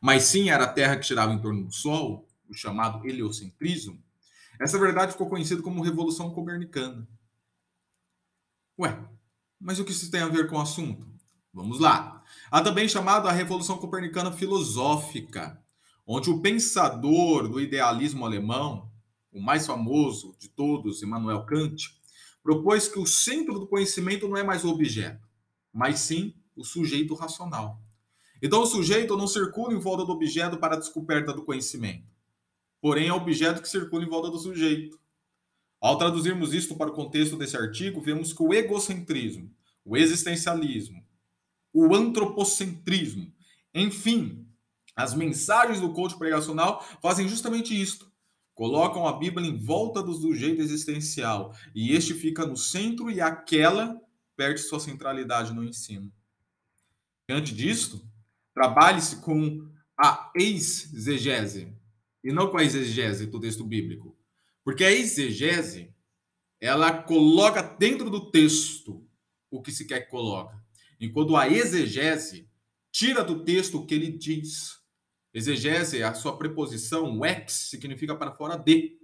mas 0.00 0.24
sim 0.24 0.50
era 0.50 0.64
a 0.64 0.72
Terra 0.72 0.96
que 0.96 1.06
girava 1.06 1.32
em 1.32 1.40
torno 1.40 1.64
do 1.64 1.72
Sol, 1.72 2.28
o 2.48 2.54
chamado 2.54 3.06
heliocentrismo, 3.06 4.00
essa 4.58 4.78
verdade 4.78 5.12
ficou 5.12 5.28
conhecida 5.28 5.62
como 5.62 5.82
Revolução 5.82 6.30
Copernicana. 6.30 7.06
Ué, 8.78 8.98
mas 9.60 9.78
o 9.78 9.84
que 9.84 9.92
isso 9.92 10.10
tem 10.10 10.20
a 10.20 10.28
ver 10.28 10.48
com 10.48 10.56
o 10.56 10.60
assunto? 10.60 11.06
Vamos 11.52 11.78
lá. 11.78 12.22
Há 12.50 12.62
também 12.62 12.88
chamado 12.88 13.28
a 13.28 13.32
Revolução 13.32 13.78
Copernicana 13.78 14.32
Filosófica, 14.32 15.62
onde 16.06 16.30
o 16.30 16.40
pensador 16.40 17.48
do 17.48 17.60
idealismo 17.60 18.24
alemão, 18.24 18.90
o 19.30 19.40
mais 19.40 19.66
famoso 19.66 20.34
de 20.38 20.48
todos, 20.48 21.02
Immanuel 21.02 21.44
Kant, 21.44 21.90
propôs 22.42 22.88
que 22.88 22.98
o 22.98 23.06
centro 23.06 23.58
do 23.58 23.66
conhecimento 23.66 24.28
não 24.28 24.36
é 24.36 24.42
mais 24.42 24.64
o 24.64 24.70
objeto, 24.70 25.25
mas 25.76 25.98
sim 25.98 26.32
o 26.56 26.64
sujeito 26.64 27.14
racional. 27.14 27.78
Então, 28.40 28.62
o 28.62 28.66
sujeito 28.66 29.14
não 29.14 29.26
circula 29.26 29.74
em 29.74 29.78
volta 29.78 30.06
do 30.06 30.12
objeto 30.12 30.56
para 30.56 30.74
a 30.74 30.78
descoberta 30.78 31.34
do 31.34 31.44
conhecimento, 31.44 32.08
porém 32.80 33.08
é 33.08 33.12
o 33.12 33.16
objeto 33.16 33.60
que 33.60 33.68
circula 33.68 34.02
em 34.02 34.08
volta 34.08 34.30
do 34.30 34.38
sujeito. 34.38 34.98
Ao 35.78 35.98
traduzirmos 35.98 36.54
isto 36.54 36.74
para 36.76 36.90
o 36.90 36.94
contexto 36.94 37.36
desse 37.36 37.58
artigo, 37.58 38.00
vemos 38.00 38.32
que 38.32 38.42
o 38.42 38.54
egocentrismo, 38.54 39.54
o 39.84 39.98
existencialismo, 39.98 41.04
o 41.74 41.94
antropocentrismo, 41.94 43.30
enfim, 43.74 44.48
as 44.96 45.12
mensagens 45.12 45.78
do 45.78 45.92
coach 45.92 46.16
pregacional 46.16 46.82
fazem 47.02 47.28
justamente 47.28 47.78
isto. 47.78 48.10
Colocam 48.54 49.06
a 49.06 49.12
Bíblia 49.12 49.46
em 49.46 49.58
volta 49.58 50.02
do 50.02 50.14
sujeito 50.14 50.62
existencial 50.62 51.54
e 51.74 51.94
este 51.94 52.14
fica 52.14 52.46
no 52.46 52.56
centro 52.56 53.10
e 53.10 53.20
aquela 53.20 54.00
perde 54.36 54.60
sua 54.60 54.78
centralidade 54.78 55.52
no 55.54 55.64
ensino. 55.64 56.12
Diante 57.28 57.54
disto, 57.54 58.06
trabalhe-se 58.54 59.16
com 59.16 59.68
a 59.98 60.30
exegese 60.34 61.72
e 62.22 62.32
não 62.32 62.50
com 62.50 62.58
a 62.58 62.62
exegese 62.62 63.26
do 63.26 63.40
texto 63.40 63.64
bíblico. 63.64 64.16
Porque 64.64 64.84
a 64.84 64.92
exegese, 64.92 65.94
ela 66.60 67.02
coloca 67.02 67.62
dentro 67.62 68.10
do 68.10 68.30
texto 68.30 69.04
o 69.50 69.62
que 69.62 69.72
se 69.72 69.86
quer 69.86 70.00
que 70.00 70.10
coloca. 70.10 70.60
Enquanto 71.00 71.36
a 71.36 71.48
exegese 71.48 72.48
tira 72.90 73.22
do 73.22 73.44
texto 73.44 73.78
o 73.78 73.86
que 73.86 73.94
ele 73.94 74.10
diz. 74.10 74.80
Exegese, 75.34 76.02
a 76.02 76.14
sua 76.14 76.38
preposição, 76.38 77.22
ex, 77.26 77.52
significa 77.52 78.16
para 78.16 78.32
fora 78.32 78.56
de. 78.56 78.98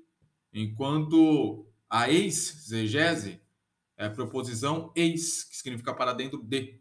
Enquanto 0.51 1.67
a 1.91 2.11
exegese 2.11 3.42
é 4.03 4.07
a 4.07 4.11
preposição 4.11 4.93
ex, 4.97 5.45
que 5.45 5.57
significa 5.57 5.95
para 5.95 6.13
dentro 6.13 6.43
de. 6.43 6.81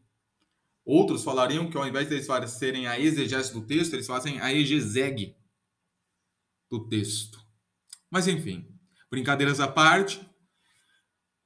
Outros 0.84 1.24
falariam 1.24 1.70
que 1.70 1.78
ao 1.78 1.88
invés 1.88 2.08
de 2.08 2.16
eles 2.16 2.26
fazerem 2.26 2.88
a 2.88 3.00
exegese 3.00 3.54
do 3.54 3.62
texto, 3.62 3.94
eles 3.94 4.08
fazem 4.08 4.40
a 4.40 4.52
exegegue 4.52 5.36
do 6.70 6.88
texto. 6.88 7.40
Mas 8.10 8.28
enfim, 8.28 8.68
brincadeiras 9.10 9.60
à 9.60 9.68
parte, 9.68 10.28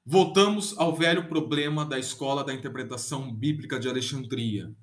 voltamos 0.05 0.77
ao 0.77 0.95
velho 0.95 1.27
problema 1.27 1.85
da 1.85 1.99
escola 1.99 2.43
da 2.43 2.53
interpretação 2.53 3.33
bíblica 3.33 3.77
de 3.77 3.89
Alexandria, 3.89 4.73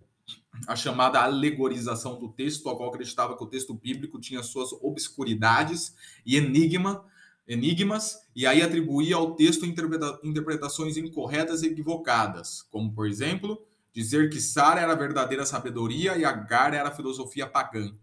a 0.69 0.77
chamada 0.77 1.23
alegorização 1.23 2.21
do 2.21 2.29
texto, 2.29 2.69
a 2.69 2.77
qual 2.77 2.91
acreditava 2.91 3.37
que 3.37 3.43
o 3.43 3.49
texto 3.49 3.73
bíblico 3.73 4.21
tinha 4.21 4.43
suas 4.43 4.73
obscuridades 4.73 5.97
e 6.27 6.37
enigma, 6.37 7.11
enigmas, 7.47 8.19
e 8.35 8.47
aí 8.47 8.63
atribuía 8.63 9.17
ao 9.17 9.35
texto 9.35 9.67
interpreta 9.67 10.19
interpretações 10.23 10.97
incorretas 10.97 11.63
e 11.63 11.67
equivocadas, 11.67 12.63
como, 12.71 12.93
por 12.95 13.07
exemplo, 13.07 13.67
dizer 13.93 14.31
que 14.31 14.41
Sara 14.41 14.81
era 14.81 14.93
a 14.93 14.97
verdadeira 14.97 15.45
sabedoria 15.45 16.17
e 16.17 16.25
Agar 16.25 16.73
era 16.73 16.89
a 16.89 16.95
filosofia 16.95 17.47
pagã, 17.47 17.95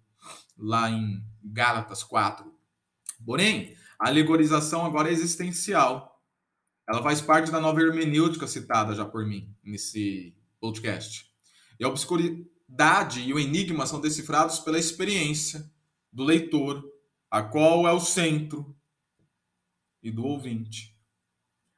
lá 0.58 0.90
em 0.90 1.24
Gálatas 1.44 2.04
4. 2.04 2.54
Porém, 3.26 3.76
a 3.98 4.08
alegorização 4.08 4.86
agora 4.86 5.10
é 5.10 5.14
existencial. 5.14 6.22
Ela 6.88 7.04
faz 7.04 7.22
parte 7.22 7.52
da 7.52 7.60
nova 7.60 7.82
hermenêutica 7.82 8.48
citada 8.48 8.94
já 8.96 9.06
por 9.06 9.26
mim 9.26 9.54
nesse 9.64 10.36
podcast. 10.60 11.30
E 11.80 11.84
a 11.84 11.88
obscuridade 11.88 13.22
e 13.22 13.34
o 13.34 13.40
enigma 13.40 13.86
são 13.86 14.02
decifrados 14.02 14.60
pela 14.60 14.80
experiência 14.80 15.70
do 16.12 16.24
leitor, 16.24 16.84
a 17.30 17.44
qual 17.44 17.88
é 17.88 17.92
o 17.92 18.00
centro, 18.00 18.76
e 20.02 20.12
do 20.12 20.26
ouvinte. 20.26 20.98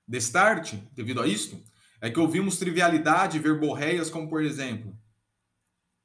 Destarte, 0.08 0.78
devido 0.94 1.22
a 1.22 1.28
isto, 1.28 1.62
é 2.02 2.10
que 2.10 2.20
ouvimos 2.20 2.58
trivialidade 2.58 3.38
e 3.38 3.40
verborreias 3.40 4.10
como, 4.10 4.30
por 4.30 4.44
exemplo, 4.44 4.98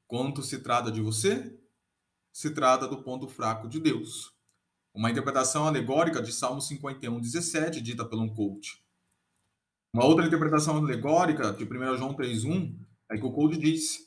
quanto 0.06 0.42
se 0.42 0.58
trata 0.60 0.92
de 0.92 1.00
você, 1.00 1.58
se 2.32 2.50
trata 2.50 2.86
do 2.86 3.02
ponto 3.02 3.26
fraco 3.26 3.68
de 3.68 3.80
Deus. 3.80 4.32
Uma 4.94 5.10
interpretação 5.10 5.66
alegórica 5.66 6.22
de 6.22 6.32
Salmo 6.32 6.60
51, 6.60 7.20
17, 7.20 7.80
dita 7.80 8.04
por 8.04 8.18
um 8.18 8.28
coach. 8.28 8.82
Uma 9.92 10.04
outra 10.04 10.26
interpretação 10.26 10.76
alegórica 10.76 11.52
de 11.52 11.64
1 11.64 11.96
João 11.96 12.14
3,1 12.14 12.78
é 13.10 13.16
que 13.16 13.24
o 13.24 13.32
coach 13.32 13.58
diz: 13.58 14.06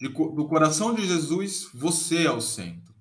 do 0.00 0.48
coração 0.48 0.94
de 0.94 1.06
Jesus, 1.06 1.68
você 1.72 2.26
é 2.26 2.30
o 2.30 2.40
centro. 2.40 2.94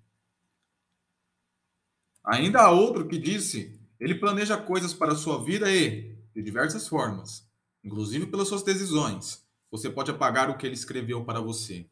Ainda 2.26 2.62
há 2.62 2.72
outro 2.72 3.08
que 3.08 3.18
disse: 3.18 3.76
ele 4.00 4.16
planeja 4.16 4.58
coisas 4.58 4.94
para 4.94 5.13
a 5.13 5.16
sua 5.16 5.44
vida 5.44 5.74
e, 5.74 6.16
de 6.34 6.42
diversas 6.42 6.88
formas, 6.88 7.48
inclusive 7.84 8.27
pelas 8.27 8.48
suas 8.48 8.63
decisões, 8.63 9.46
você 9.72 9.89
pode 9.89 10.12
apagar 10.12 10.50
o 10.50 10.58
que 10.58 10.66
ele 10.66 10.75
escreveu 10.75 11.24
para 11.25 11.42
você. 11.42 11.88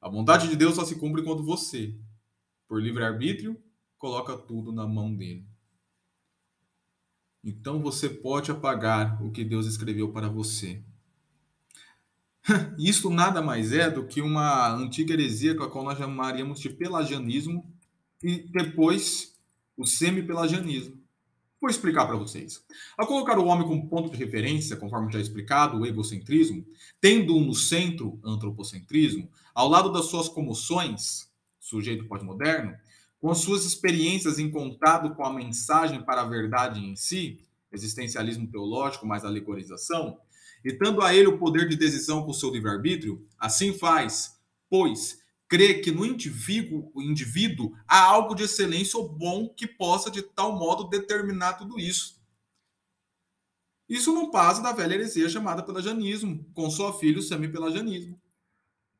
A 0.00 0.08
vontade 0.08 0.48
de 0.48 0.56
Deus 0.56 0.74
só 0.74 0.84
se 0.84 0.96
cumpre 0.96 1.22
quando 1.22 1.42
você, 1.42 1.94
por 2.68 2.82
livre-arbítrio, 2.82 3.62
coloca 3.96 4.36
tudo 4.36 4.72
na 4.72 4.86
mão 4.86 5.14
dele. 5.14 5.46
Então 7.42 7.80
você 7.80 8.08
pode 8.08 8.50
apagar 8.50 9.22
o 9.22 9.30
que 9.30 9.44
Deus 9.44 9.66
escreveu 9.66 10.12
para 10.12 10.28
você. 10.28 10.82
Isso 12.78 13.10
nada 13.10 13.40
mais 13.40 13.72
é 13.72 13.90
do 13.90 14.06
que 14.06 14.20
uma 14.20 14.74
antiga 14.74 15.12
heresia 15.12 15.54
com 15.54 15.62
a 15.62 15.70
qual 15.70 15.84
nós 15.84 15.98
chamaríamos 15.98 16.60
de 16.60 16.70
pelagianismo 16.70 17.70
e 18.22 18.38
depois 18.48 19.38
o 19.76 19.86
semi-pelagianismo. 19.86 21.03
Vou 21.64 21.70
explicar 21.70 22.04
para 22.04 22.16
vocês. 22.16 22.62
Ao 22.94 23.06
colocar 23.06 23.38
o 23.38 23.46
homem 23.46 23.66
como 23.66 23.88
ponto 23.88 24.10
de 24.10 24.18
referência, 24.18 24.76
conforme 24.76 25.10
já 25.10 25.18
explicado, 25.18 25.78
o 25.78 25.86
egocentrismo, 25.86 26.62
tendo 27.00 27.40
no 27.40 27.54
centro 27.54 28.20
antropocentrismo, 28.22 29.30
ao 29.54 29.66
lado 29.66 29.90
das 29.90 30.04
suas 30.04 30.28
comoções, 30.28 31.32
sujeito 31.58 32.04
pós-moderno, 32.04 32.76
com 33.18 33.30
as 33.30 33.38
suas 33.38 33.64
experiências 33.64 34.38
em 34.38 34.50
contato 34.50 35.14
com 35.14 35.24
a 35.24 35.32
mensagem 35.32 36.04
para 36.04 36.20
a 36.20 36.28
verdade 36.28 36.84
em 36.84 36.94
si, 36.94 37.40
existencialismo 37.72 38.46
teológico 38.46 39.06
mais 39.06 39.24
alegorização, 39.24 40.18
e 40.62 40.70
dando 40.70 41.00
a 41.00 41.14
ele 41.14 41.28
o 41.28 41.38
poder 41.38 41.66
de 41.66 41.76
decisão 41.76 42.26
com 42.26 42.32
seu 42.34 42.50
livre-arbítrio, 42.50 43.26
assim 43.38 43.72
faz, 43.72 44.38
pois 44.68 45.23
crê 45.54 45.74
que 45.74 45.92
no 45.92 46.04
indivíduo, 46.04 46.90
indivíduo 46.96 47.76
há 47.86 48.00
algo 48.00 48.34
de 48.34 48.42
excelência 48.42 48.98
ou 48.98 49.08
bom 49.08 49.48
que 49.48 49.68
possa 49.68 50.10
de 50.10 50.20
tal 50.20 50.58
modo 50.58 50.88
determinar 50.88 51.52
tudo 51.52 51.78
isso. 51.78 52.20
Isso 53.88 54.12
não 54.12 54.32
passa 54.32 54.60
da 54.60 54.72
velha 54.72 54.94
heresia 54.94 55.28
chamada 55.28 55.62
pelagianismo, 55.62 56.44
com 56.54 56.68
sua 56.68 56.92
filha 56.98 57.20
o 57.20 57.22
semi-pelagianismo. 57.22 58.14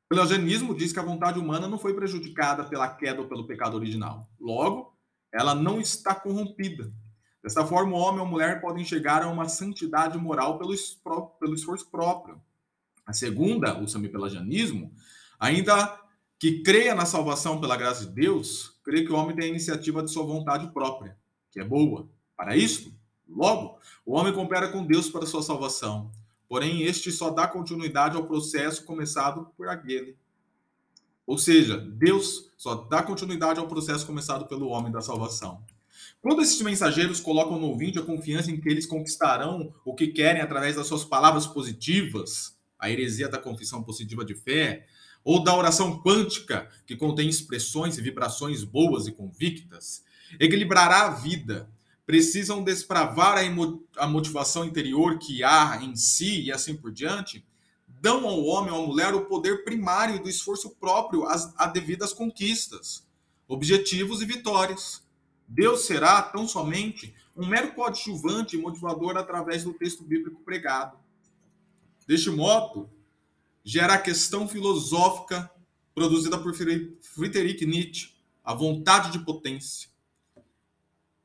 O 0.04 0.08
pelagianismo 0.08 0.76
diz 0.76 0.92
que 0.92 1.00
a 1.00 1.04
vontade 1.04 1.40
humana 1.40 1.66
não 1.66 1.76
foi 1.76 1.92
prejudicada 1.92 2.62
pela 2.62 2.88
queda 2.88 3.20
ou 3.20 3.26
pelo 3.26 3.48
pecado 3.48 3.74
original. 3.74 4.30
Logo, 4.38 4.96
ela 5.32 5.56
não 5.56 5.80
está 5.80 6.14
corrompida. 6.14 6.92
Desta 7.42 7.66
forma, 7.66 7.96
o 7.96 7.98
homem 7.98 8.20
ou 8.20 8.26
a 8.28 8.30
mulher 8.30 8.60
podem 8.60 8.84
chegar 8.84 9.24
a 9.24 9.28
uma 9.28 9.48
santidade 9.48 10.16
moral 10.18 10.56
pelo 10.56 10.72
esforço 10.72 11.90
próprio. 11.90 12.40
A 13.04 13.12
segunda, 13.12 13.76
o 13.76 13.88
semi-pelagianismo, 13.88 14.94
ainda 15.40 16.03
que 16.38 16.62
creia 16.62 16.94
na 16.94 17.06
salvação 17.06 17.60
pela 17.60 17.76
graça 17.76 18.06
de 18.06 18.12
Deus, 18.12 18.78
crê 18.84 19.04
que 19.04 19.12
o 19.12 19.16
homem 19.16 19.34
tem 19.34 19.46
a 19.46 19.48
iniciativa 19.48 20.02
de 20.02 20.10
sua 20.10 20.24
vontade 20.24 20.72
própria, 20.72 21.16
que 21.50 21.60
é 21.60 21.64
boa. 21.64 22.08
Para 22.36 22.56
isto, 22.56 22.92
logo, 23.28 23.78
o 24.04 24.14
homem 24.14 24.32
coopera 24.32 24.68
com 24.68 24.84
Deus 24.84 25.08
para 25.08 25.26
sua 25.26 25.42
salvação. 25.42 26.10
Porém, 26.48 26.82
este 26.82 27.10
só 27.10 27.30
dá 27.30 27.46
continuidade 27.46 28.16
ao 28.16 28.26
processo 28.26 28.84
começado 28.84 29.48
por 29.56 29.68
aquele. 29.68 30.16
Ou 31.26 31.38
seja, 31.38 31.78
Deus 31.78 32.50
só 32.56 32.74
dá 32.74 33.02
continuidade 33.02 33.58
ao 33.58 33.66
processo 33.66 34.06
começado 34.06 34.46
pelo 34.46 34.68
homem 34.68 34.92
da 34.92 35.00
salvação. 35.00 35.64
Quando 36.20 36.42
esses 36.42 36.60
mensageiros 36.60 37.20
colocam 37.20 37.58
no 37.58 37.68
ouvinte 37.68 37.98
a 37.98 38.02
confiança 38.02 38.50
em 38.50 38.60
que 38.60 38.68
eles 38.68 38.86
conquistarão 38.86 39.74
o 39.84 39.94
que 39.94 40.08
querem 40.08 40.42
através 40.42 40.76
das 40.76 40.86
suas 40.86 41.04
palavras 41.04 41.46
positivas, 41.46 42.58
a 42.78 42.90
heresia 42.90 43.28
da 43.28 43.38
confissão 43.38 43.82
positiva 43.82 44.24
de 44.24 44.34
fé, 44.34 44.86
ou 45.24 45.42
da 45.42 45.56
oração 45.56 46.00
quântica, 46.02 46.68
que 46.86 46.94
contém 46.94 47.28
expressões 47.28 47.96
e 47.96 48.02
vibrações 48.02 48.62
boas 48.62 49.06
e 49.06 49.12
convictas, 49.12 50.04
equilibrará 50.38 51.06
a 51.06 51.10
vida, 51.10 51.68
precisam 52.06 52.62
despravar 52.62 53.38
a 53.96 54.06
motivação 54.06 54.64
interior 54.64 55.18
que 55.18 55.42
há 55.42 55.80
em 55.82 55.96
si 55.96 56.42
e 56.42 56.52
assim 56.52 56.76
por 56.76 56.92
diante, 56.92 57.44
dão 58.04 58.28
ao 58.28 58.44
homem 58.44 58.70
ou 58.70 58.84
à 58.84 58.86
mulher 58.86 59.14
o 59.14 59.24
poder 59.24 59.64
primário 59.64 60.22
do 60.22 60.28
esforço 60.28 60.76
próprio 60.78 61.24
às, 61.24 61.54
a 61.56 61.66
devidas 61.66 62.12
conquistas, 62.12 63.06
objetivos 63.48 64.20
e 64.20 64.26
vitórias. 64.26 65.02
Deus 65.48 65.86
será 65.86 66.20
tão 66.20 66.46
somente 66.46 67.14
um 67.34 67.46
mero 67.46 67.72
coadjuvante 67.72 68.56
e 68.56 68.60
motivador 68.60 69.16
através 69.16 69.64
do 69.64 69.72
texto 69.72 70.04
bíblico 70.04 70.42
pregado. 70.42 70.98
Deste 72.06 72.28
modo, 72.28 72.90
gera 73.64 73.94
a 73.94 73.98
questão 73.98 74.46
filosófica 74.46 75.50
produzida 75.94 76.38
por 76.38 76.54
Friedrich 76.54 77.64
Nietzsche, 77.64 78.14
a 78.44 78.52
vontade 78.52 79.10
de 79.10 79.24
potência. 79.24 79.88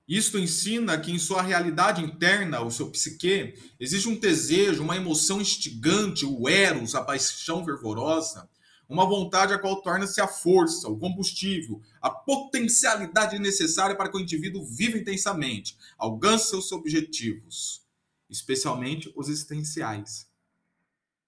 Isto 0.07 0.39
ensina 0.39 0.97
que 0.97 1.11
em 1.11 1.19
sua 1.19 1.41
realidade 1.41 2.03
interna, 2.03 2.61
o 2.61 2.71
seu 2.71 2.89
psique, 2.89 3.53
existe 3.79 4.07
um 4.07 4.17
desejo, 4.17 4.81
uma 4.81 4.95
emoção 4.95 5.39
instigante, 5.39 6.25
o 6.25 6.49
eros, 6.49 6.95
a 6.95 7.03
paixão 7.03 7.63
fervorosa, 7.63 8.49
uma 8.87 9.05
vontade 9.05 9.53
a 9.53 9.59
qual 9.59 9.83
torna-se 9.83 10.19
a 10.19 10.27
força, 10.27 10.89
o 10.89 10.97
combustível, 10.97 11.79
a 12.01 12.09
potencialidade 12.09 13.37
necessária 13.37 13.95
para 13.95 14.09
que 14.09 14.17
o 14.17 14.19
indivíduo 14.19 14.65
viva 14.65 14.97
intensamente, 14.97 15.77
alcance 15.95 16.49
seus 16.49 16.71
objetivos, 16.71 17.83
especialmente 18.27 19.13
os 19.15 19.29
existenciais. 19.29 20.27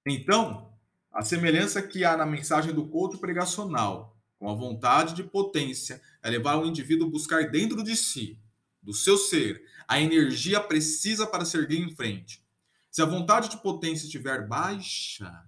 Então, 0.07 0.70
a 1.11 1.23
semelhança 1.23 1.81
que 1.81 2.05
há 2.05 2.15
na 2.15 2.25
mensagem 2.25 2.73
do 2.73 2.87
culto 2.87 3.17
pregacional 3.17 4.17
com 4.39 4.49
a 4.49 4.55
vontade 4.55 5.13
de 5.13 5.23
potência 5.23 6.01
é 6.23 6.29
levar 6.29 6.57
o 6.57 6.65
indivíduo 6.65 7.07
a 7.07 7.11
buscar 7.11 7.51
dentro 7.51 7.83
de 7.83 7.95
si, 7.95 8.39
do 8.81 8.93
seu 8.93 9.17
ser, 9.17 9.63
a 9.87 10.01
energia 10.01 10.59
precisa 10.59 11.27
para 11.27 11.45
seguir 11.45 11.79
em 11.79 11.95
frente. 11.95 12.43
Se 12.89 13.01
a 13.01 13.05
vontade 13.05 13.49
de 13.49 13.61
potência 13.61 14.05
estiver 14.05 14.47
baixa, 14.47 15.45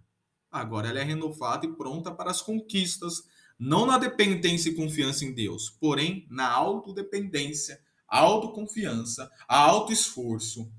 agora 0.51 0.89
ela 0.89 0.99
é 0.99 1.03
renovada 1.03 1.65
e 1.65 1.73
pronta 1.73 2.11
para 2.11 2.29
as 2.29 2.41
conquistas, 2.41 3.23
não 3.57 3.85
na 3.85 3.97
dependência 3.97 4.69
e 4.69 4.75
confiança 4.75 5.25
em 5.25 5.33
Deus, 5.33 5.69
porém 5.69 6.27
na 6.29 6.47
autodependência, 6.51 7.81
autoconfiança, 8.07 9.31
autoesforço. 9.47 10.71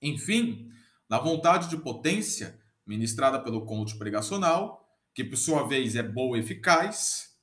Enfim, 0.00 0.70
na 1.08 1.18
vontade 1.18 1.68
de 1.68 1.76
potência, 1.76 2.56
ministrada 2.86 3.40
pelo 3.42 3.66
coach 3.66 3.98
pregacional, 3.98 4.86
que 5.12 5.24
por 5.24 5.36
sua 5.36 5.66
vez 5.66 5.96
é 5.96 6.02
boa 6.02 6.36
e 6.36 6.40
eficaz, 6.40 7.36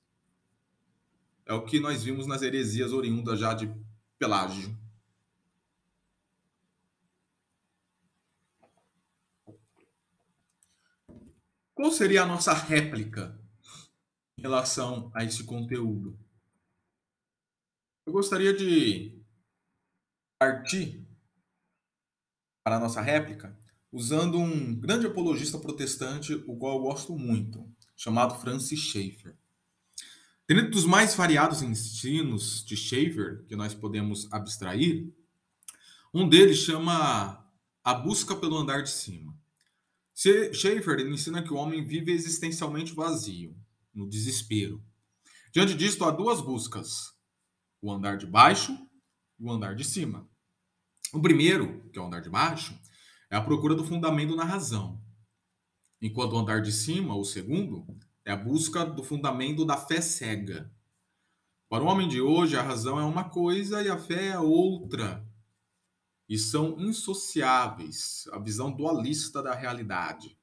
é 1.45 1.53
o 1.53 1.65
que 1.65 1.79
nós 1.79 2.03
vimos 2.03 2.25
nas 2.25 2.41
heresias 2.41 2.93
oriundas 2.93 3.39
já 3.39 3.53
de 3.53 3.69
Pelágio. 4.17 4.77
Qual 11.75 11.91
seria 11.91 12.23
a 12.23 12.25
nossa 12.25 12.53
réplica 12.53 13.37
em 14.37 14.41
relação 14.41 15.11
a 15.13 15.25
esse 15.25 15.43
conteúdo? 15.43 16.17
Eu 18.05 18.13
gostaria 18.13 18.53
de 18.53 19.21
partir 20.39 21.05
para 22.63 22.77
a 22.77 22.79
nossa 22.79 23.01
réplica 23.01 23.57
usando 23.93 24.39
um 24.39 24.73
grande 24.73 25.05
apologista 25.05 25.59
protestante, 25.59 26.33
o 26.47 26.57
qual 26.57 26.77
eu 26.77 26.81
gosto 26.81 27.15
muito, 27.15 27.63
chamado 27.95 28.41
Francis 28.41 28.79
Schaeffer. 28.79 29.37
Dentro 30.47 30.71
dos 30.71 30.83
mais 30.83 31.13
variados 31.13 31.61
ensinos 31.61 32.65
de 32.65 32.75
Schaeffer 32.75 33.45
que 33.47 33.55
nós 33.55 33.75
podemos 33.75 34.27
abstrair, 34.33 35.13
um 36.11 36.27
deles 36.27 36.57
chama 36.57 37.47
a 37.83 37.93
busca 37.93 38.35
pelo 38.35 38.57
andar 38.57 38.81
de 38.81 38.89
cima. 38.89 39.37
Schaeffer 40.15 40.99
ensina 41.01 41.43
que 41.43 41.53
o 41.53 41.57
homem 41.57 41.85
vive 41.85 42.11
existencialmente 42.11 42.93
vazio, 42.93 43.55
no 43.93 44.09
desespero. 44.09 44.83
Diante 45.51 45.75
disto, 45.75 46.03
há 46.03 46.09
duas 46.09 46.41
buscas: 46.41 47.13
o 47.79 47.91
andar 47.91 48.17
de 48.17 48.25
baixo 48.25 48.75
e 49.39 49.43
o 49.43 49.51
andar 49.51 49.75
de 49.75 49.83
cima. 49.83 50.27
O 51.13 51.21
primeiro, 51.21 51.87
que 51.91 51.99
é 51.99 52.01
o 52.01 52.05
andar 52.05 52.21
de 52.21 52.29
baixo, 52.29 52.75
é 53.33 53.35
a 53.35 53.41
procura 53.41 53.73
do 53.73 53.83
fundamento 53.83 54.35
na 54.35 54.43
razão. 54.43 55.01
Enquanto 55.99 56.33
o 56.33 56.37
andar 56.37 56.61
de 56.61 56.71
cima, 56.71 57.15
o 57.15 57.25
segundo, 57.25 57.83
é 58.23 58.31
a 58.31 58.37
busca 58.37 58.85
do 58.85 59.01
fundamento 59.01 59.65
da 59.65 59.75
fé 59.75 60.01
cega. 60.01 60.71
Para 61.67 61.83
o 61.83 61.87
homem 61.87 62.07
de 62.07 62.21
hoje, 62.21 62.55
a 62.55 62.61
razão 62.61 62.99
é 62.99 63.03
uma 63.03 63.23
coisa 63.23 63.81
e 63.81 63.89
a 63.89 63.97
fé 63.97 64.27
é 64.27 64.39
outra. 64.39 65.27
E 66.29 66.37
são 66.37 66.79
insociáveis, 66.79 68.29
a 68.31 68.37
visão 68.37 68.71
dualista 68.71 69.41
da 69.41 69.55
realidade. 69.55 70.37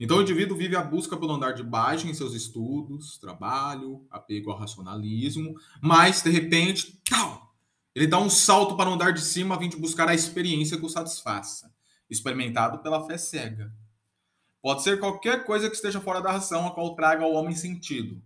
Então, 0.00 0.18
o 0.18 0.22
indivíduo 0.22 0.56
vive 0.56 0.74
a 0.74 0.82
busca 0.82 1.16
pelo 1.16 1.34
andar 1.34 1.52
de 1.52 1.62
baixo 1.62 2.08
em 2.08 2.14
seus 2.14 2.34
estudos, 2.34 3.16
trabalho, 3.16 4.04
apego 4.10 4.50
ao 4.50 4.58
racionalismo, 4.58 5.54
mas, 5.80 6.20
de 6.20 6.30
repente, 6.30 7.00
tal, 7.08 7.54
ele 7.94 8.08
dá 8.08 8.18
um 8.18 8.28
salto 8.28 8.76
para 8.76 8.90
o 8.90 8.94
andar 8.94 9.12
de 9.12 9.20
cima 9.20 9.54
a 9.54 9.58
fim 9.60 9.68
de 9.68 9.76
buscar 9.76 10.08
a 10.08 10.14
experiência 10.16 10.76
que 10.76 10.84
o 10.84 10.88
satisfaça 10.88 11.75
experimentado 12.08 12.78
pela 12.78 13.04
fé 13.06 13.18
cega. 13.18 13.72
Pode 14.62 14.82
ser 14.82 14.98
qualquer 14.98 15.44
coisa 15.44 15.68
que 15.68 15.76
esteja 15.76 16.00
fora 16.00 16.20
da 16.20 16.32
razão 16.32 16.66
a 16.66 16.72
qual 16.72 16.94
traga 16.94 17.24
ao 17.24 17.32
homem 17.32 17.54
sentido. 17.54 18.20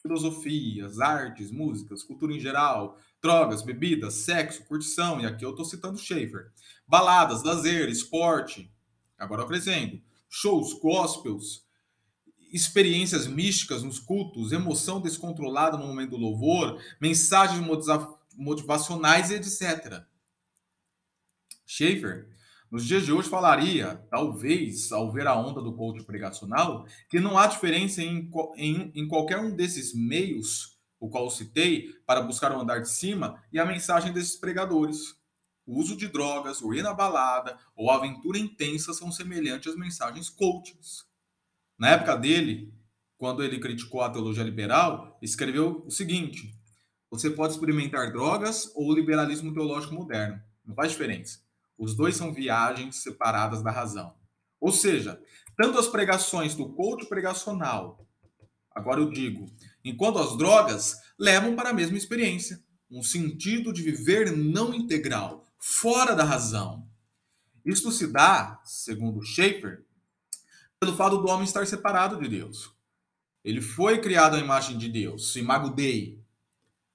Filosofias, 0.00 1.00
artes, 1.00 1.50
músicas, 1.50 2.02
cultura 2.02 2.32
em 2.32 2.40
geral, 2.40 2.98
drogas, 3.20 3.62
bebidas, 3.62 4.14
sexo, 4.14 4.64
curtição, 4.64 5.20
e 5.20 5.26
aqui 5.26 5.44
eu 5.44 5.50
estou 5.50 5.64
citando 5.64 5.98
Schaefer. 5.98 6.52
Baladas, 6.86 7.42
lazer, 7.42 7.88
esporte. 7.88 8.70
Agora 9.18 9.42
eu 9.42 9.44
acrescento. 9.46 10.00
Shows, 10.28 10.74
gospels, 10.74 11.64
experiências 12.52 13.26
místicas 13.26 13.82
nos 13.82 13.98
cultos, 13.98 14.52
emoção 14.52 15.00
descontrolada 15.00 15.76
no 15.76 15.86
momento 15.86 16.10
do 16.10 16.16
louvor, 16.16 16.80
mensagens 17.00 17.60
motivacionais, 18.36 19.30
etc. 19.30 20.02
Schaefer 21.66 22.33
nos 22.74 22.84
dias 22.84 23.04
de 23.04 23.12
hoje 23.12 23.28
falaria, 23.28 24.04
talvez, 24.10 24.90
ao 24.90 25.12
ver 25.12 25.28
a 25.28 25.36
onda 25.36 25.62
do 25.62 25.76
coach 25.76 26.02
pregacional, 26.02 26.84
que 27.08 27.20
não 27.20 27.38
há 27.38 27.46
diferença 27.46 28.02
em, 28.02 28.28
em, 28.56 28.90
em 28.96 29.06
qualquer 29.06 29.38
um 29.38 29.54
desses 29.54 29.94
meios, 29.94 30.76
o 30.98 31.08
qual 31.08 31.30
citei, 31.30 31.92
para 32.04 32.20
buscar 32.20 32.50
o 32.50 32.60
andar 32.60 32.80
de 32.80 32.90
cima, 32.90 33.40
e 33.52 33.60
a 33.60 33.64
mensagem 33.64 34.12
desses 34.12 34.34
pregadores. 34.34 35.14
O 35.64 35.78
uso 35.78 35.96
de 35.96 36.08
drogas, 36.08 36.62
o 36.62 36.74
ir 36.74 36.82
na 36.82 36.92
balada 36.92 37.56
ou 37.76 37.92
a 37.92 37.94
aventura 37.94 38.40
intensa 38.40 38.92
são 38.92 39.12
semelhantes 39.12 39.70
às 39.72 39.78
mensagens 39.78 40.28
coaches. 40.28 41.04
Na 41.78 41.90
época 41.90 42.16
dele, 42.16 42.74
quando 43.16 43.44
ele 43.44 43.60
criticou 43.60 44.00
a 44.00 44.10
teologia 44.10 44.42
liberal, 44.42 45.16
escreveu 45.22 45.84
o 45.86 45.92
seguinte: 45.92 46.52
você 47.08 47.30
pode 47.30 47.52
experimentar 47.52 48.12
drogas 48.12 48.68
ou 48.74 48.88
o 48.88 48.94
liberalismo 48.96 49.54
teológico 49.54 49.94
moderno. 49.94 50.42
Não 50.64 50.74
faz 50.74 50.90
diferença. 50.90 51.43
Os 51.78 51.94
dois 51.96 52.16
são 52.16 52.32
viagens 52.32 52.96
separadas 52.96 53.62
da 53.62 53.70
razão. 53.70 54.14
Ou 54.60 54.72
seja, 54.72 55.20
tanto 55.56 55.78
as 55.78 55.88
pregações 55.88 56.54
do 56.54 56.68
coach 56.70 57.06
pregacional, 57.06 58.06
agora 58.70 59.00
eu 59.00 59.10
digo, 59.10 59.46
enquanto 59.84 60.18
as 60.18 60.36
drogas 60.36 60.96
levam 61.18 61.54
para 61.54 61.70
a 61.70 61.74
mesma 61.74 61.96
experiência, 61.96 62.62
um 62.90 63.02
sentido 63.02 63.72
de 63.72 63.82
viver 63.82 64.36
não 64.36 64.74
integral, 64.74 65.44
fora 65.58 66.14
da 66.14 66.24
razão. 66.24 66.88
Isto 67.64 67.90
se 67.90 68.06
dá, 68.06 68.60
segundo 68.64 69.22
Schaeffer, 69.22 69.84
pelo 70.78 70.96
fato 70.96 71.18
do 71.18 71.28
homem 71.28 71.44
estar 71.44 71.66
separado 71.66 72.20
de 72.20 72.28
Deus. 72.28 72.72
Ele 73.42 73.60
foi 73.60 74.00
criado 74.00 74.36
à 74.36 74.38
imagem 74.38 74.78
de 74.78 74.88
Deus, 74.88 75.34
imago 75.36 75.70
Dei, 75.70 76.23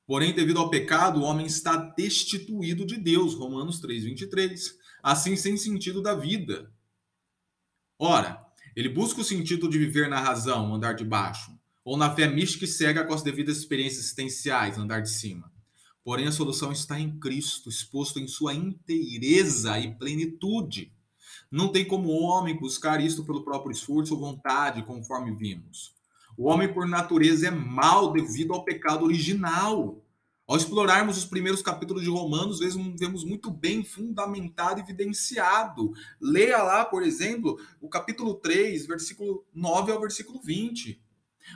Porém, 0.10 0.34
devido 0.34 0.58
ao 0.58 0.72
pecado, 0.72 1.20
o 1.20 1.24
homem 1.24 1.46
está 1.46 1.76
destituído 1.76 2.84
de 2.84 2.98
Deus. 2.98 3.36
Romanos 3.36 3.80
3:23. 3.80 4.76
Assim, 5.04 5.36
sem 5.36 5.56
sentido 5.56 6.02
da 6.02 6.16
vida. 6.16 6.74
Ora, 8.00 8.44
ele 8.76 8.90
busca 8.90 9.22
o 9.22 9.24
sentido 9.24 9.70
de 9.70 9.78
viver 9.78 10.10
na 10.10 10.20
razão, 10.20 10.74
andar 10.74 10.94
de 10.94 11.06
baixo, 11.06 11.52
ou 11.86 11.96
na 11.96 12.16
fé 12.16 12.28
mística 12.28 12.66
e 12.66 12.68
cega 12.68 13.06
com 13.06 13.14
as 13.14 13.22
devidas 13.22 13.58
experiências 13.58 14.06
existenciais, 14.06 14.80
andar 14.80 15.02
de 15.02 15.12
cima. 15.12 15.54
Porém, 16.04 16.26
a 16.26 16.32
solução 16.32 16.72
está 16.72 17.00
em 17.00 17.20
Cristo, 17.20 17.70
exposto 17.70 18.20
em 18.20 18.28
sua 18.28 18.56
inteireza 18.56 19.78
e 19.78 19.94
plenitude. 19.94 20.92
Não 21.52 21.72
tem 21.72 21.86
como 21.86 22.10
o 22.10 22.24
homem 22.24 22.60
buscar 22.60 23.00
isto 23.00 23.24
pelo 23.24 23.44
próprio 23.44 23.72
esforço 23.72 24.16
ou 24.16 24.20
vontade, 24.20 24.82
conforme 24.82 25.36
vimos. 25.36 25.99
O 26.40 26.48
homem, 26.48 26.72
por 26.72 26.88
natureza, 26.88 27.50
é 27.50 27.52
mal 27.52 28.14
devido 28.14 28.54
ao 28.54 28.64
pecado 28.64 29.04
original. 29.04 30.02
Ao 30.48 30.56
explorarmos 30.56 31.18
os 31.18 31.26
primeiros 31.26 31.62
capítulos 31.62 32.02
de 32.02 32.10
Romanos, 32.10 32.60
vemos 32.60 33.26
muito 33.26 33.52
bem 33.52 33.84
fundamentado 33.84 34.80
e 34.80 34.84
evidenciado. 34.84 35.92
Leia 36.22 36.64
lá, 36.64 36.86
por 36.86 37.04
exemplo, 37.04 37.60
o 37.82 37.90
capítulo 37.90 38.36
3, 38.36 38.88
versículo 38.88 39.46
9 39.54 39.92
ao 39.92 40.00
versículo 40.00 40.40
20. 40.42 41.04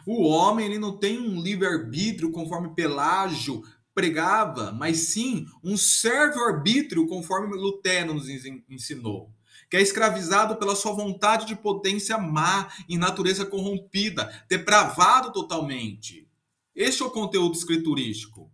O 0.06 0.24
homem 0.24 0.65
ele 0.65 0.78
não 0.78 0.98
tem 0.98 1.17
um 1.17 1.41
livre-arbítrio 1.41 2.30
conforme 2.30 2.76
Pelágio 2.76 3.63
pregava, 3.96 4.74
mas 4.74 4.98
sim 4.98 5.46
um 5.63 5.78
servo-arbítrio, 5.78 7.08
conforme 7.08 7.56
Lutero 7.56 8.13
nos 8.13 8.28
ensinou, 8.28 9.32
que 9.73 9.77
é 9.77 9.81
escravizado 9.81 10.55
pela 10.57 10.75
sua 10.75 10.91
vontade 10.91 11.47
de 11.47 11.55
potência 11.55 12.15
má 12.15 12.71
e 12.88 12.95
natureza 12.95 13.43
corrompida, 13.43 14.45
depravado 14.47 15.33
totalmente. 15.33 16.29
Este 16.75 17.01
é 17.01 17.05
o 17.07 17.09
conteúdo 17.09 17.57
escriturístico. 17.57 18.51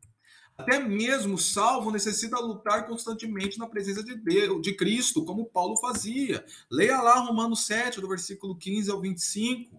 Até 0.58 0.80
mesmo 0.80 1.38
salvo 1.38 1.92
necessita 1.92 2.40
lutar 2.40 2.88
constantemente 2.88 3.60
na 3.60 3.68
presença 3.68 4.02
de 4.02 4.16
Deus, 4.16 4.62
de 4.62 4.74
Cristo, 4.74 5.26
como 5.26 5.50
Paulo 5.50 5.76
fazia. 5.76 6.46
Leia 6.72 7.02
lá 7.02 7.20
Romanos 7.20 7.66
7, 7.66 8.00
do 8.00 8.08
versículo 8.08 8.56
15 8.56 8.90
ao 8.90 9.02
25. 9.02 9.76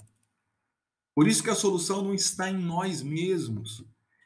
Por 1.14 1.26
isso 1.26 1.42
que 1.42 1.48
a 1.48 1.54
solução 1.54 2.02
não 2.02 2.12
está 2.12 2.50
em 2.50 2.58
nós 2.58 3.00
mesmos, 3.00 3.82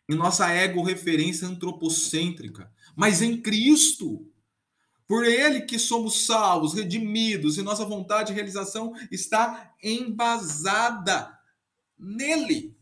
em 0.09 0.17
nossa 0.17 0.51
ego-referência 0.51 1.47
antropocêntrica, 1.47 2.69
mas 2.97 3.23
em 3.23 3.41
Cristo. 3.41 4.29
Por 5.07 5.25
Ele 5.25 5.63
que 5.63 5.79
somos 5.79 6.25
salvos, 6.25 6.75
redimidos, 6.75 7.59
e 7.59 7.63
nossa 7.63 7.85
vontade 7.85 8.29
de 8.29 8.35
realização 8.35 8.95
está 9.11 9.75
embasada 9.83 11.39
nele. 11.99 12.75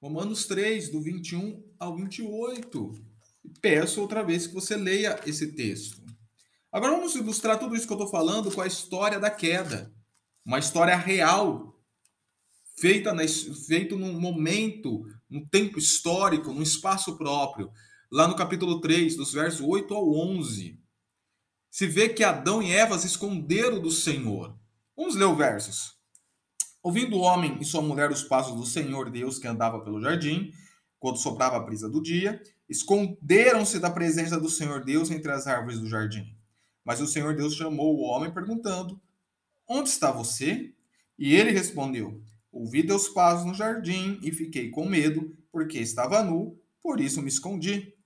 Romanos 0.00 0.46
3, 0.46 0.90
do 0.90 1.00
21 1.00 1.62
ao 1.78 1.96
28. 1.96 3.04
Peço 3.60 4.00
outra 4.00 4.22
vez 4.22 4.46
que 4.46 4.54
você 4.54 4.76
leia 4.76 5.18
esse 5.26 5.52
texto. 5.52 6.00
Agora 6.70 6.92
vamos 6.92 7.14
ilustrar 7.14 7.58
tudo 7.58 7.74
isso 7.74 7.86
que 7.86 7.92
eu 7.92 7.96
estou 7.96 8.10
falando 8.10 8.52
com 8.52 8.60
a 8.60 8.66
história 8.66 9.18
da 9.18 9.30
queda. 9.30 9.92
Uma 10.44 10.58
história 10.58 10.96
real, 10.96 11.78
feita, 12.78 13.12
na, 13.12 13.22
feita 13.66 13.96
num 13.96 14.20
momento, 14.20 15.04
num 15.28 15.44
tempo 15.46 15.78
histórico, 15.78 16.52
num 16.52 16.62
espaço 16.62 17.16
próprio. 17.16 17.70
Lá 18.10 18.26
no 18.26 18.34
capítulo 18.34 18.80
3, 18.80 19.16
dos 19.16 19.34
versos 19.34 19.60
8 19.60 19.92
ao 19.92 20.10
11. 20.10 20.80
Se 21.70 21.86
vê 21.86 22.08
que 22.08 22.24
Adão 22.24 22.62
e 22.62 22.72
Eva 22.72 22.98
se 22.98 23.06
esconderam 23.06 23.82
do 23.82 23.90
Senhor. 23.90 24.58
Vamos 24.96 25.14
ler 25.14 25.26
os 25.26 25.36
versos. 25.36 25.94
Ouvindo 26.82 27.16
o 27.16 27.20
homem 27.20 27.58
e 27.60 27.66
sua 27.66 27.82
mulher 27.82 28.10
os 28.10 28.22
passos 28.22 28.56
do 28.56 28.64
Senhor 28.64 29.10
Deus 29.10 29.38
que 29.38 29.46
andava 29.46 29.80
pelo 29.80 30.00
jardim, 30.00 30.50
quando 30.98 31.18
soprava 31.18 31.58
a 31.58 31.60
brisa 31.60 31.86
do 31.86 32.00
dia, 32.00 32.42
esconderam-se 32.66 33.78
da 33.78 33.90
presença 33.90 34.40
do 34.40 34.48
Senhor 34.48 34.82
Deus 34.82 35.10
entre 35.10 35.30
as 35.30 35.46
árvores 35.46 35.78
do 35.78 35.86
jardim. 35.86 36.34
Mas 36.82 37.02
o 37.02 37.06
Senhor 37.06 37.36
Deus 37.36 37.56
chamou 37.56 37.94
o 37.94 38.04
homem, 38.04 38.32
perguntando: 38.32 38.98
Onde 39.68 39.90
está 39.90 40.10
você? 40.10 40.72
E 41.18 41.34
ele 41.34 41.50
respondeu: 41.50 42.22
Ouvi 42.50 42.86
teus 42.86 43.06
passos 43.06 43.44
no 43.44 43.52
jardim 43.52 44.18
e 44.22 44.32
fiquei 44.32 44.70
com 44.70 44.88
medo, 44.88 45.36
porque 45.52 45.78
estava 45.78 46.22
nu, 46.22 46.58
por 46.80 47.00
isso 47.00 47.20
me 47.20 47.28
escondi. 47.28 47.97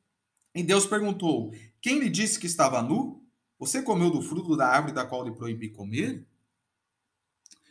E 0.55 0.63
Deus 0.63 0.87
perguntou: 0.87 1.53
Quem 1.81 1.99
lhe 1.99 2.09
disse 2.09 2.39
que 2.39 2.47
estava 2.47 2.83
nu? 2.83 3.23
Você 3.59 3.83
comeu 3.83 4.11
do 4.11 4.21
fruto 4.21 4.57
da 4.57 4.67
árvore 4.67 4.93
da 4.93 5.07
qual 5.07 5.25
lhe 5.25 5.35
proibi 5.35 5.69
comer? 5.69 6.27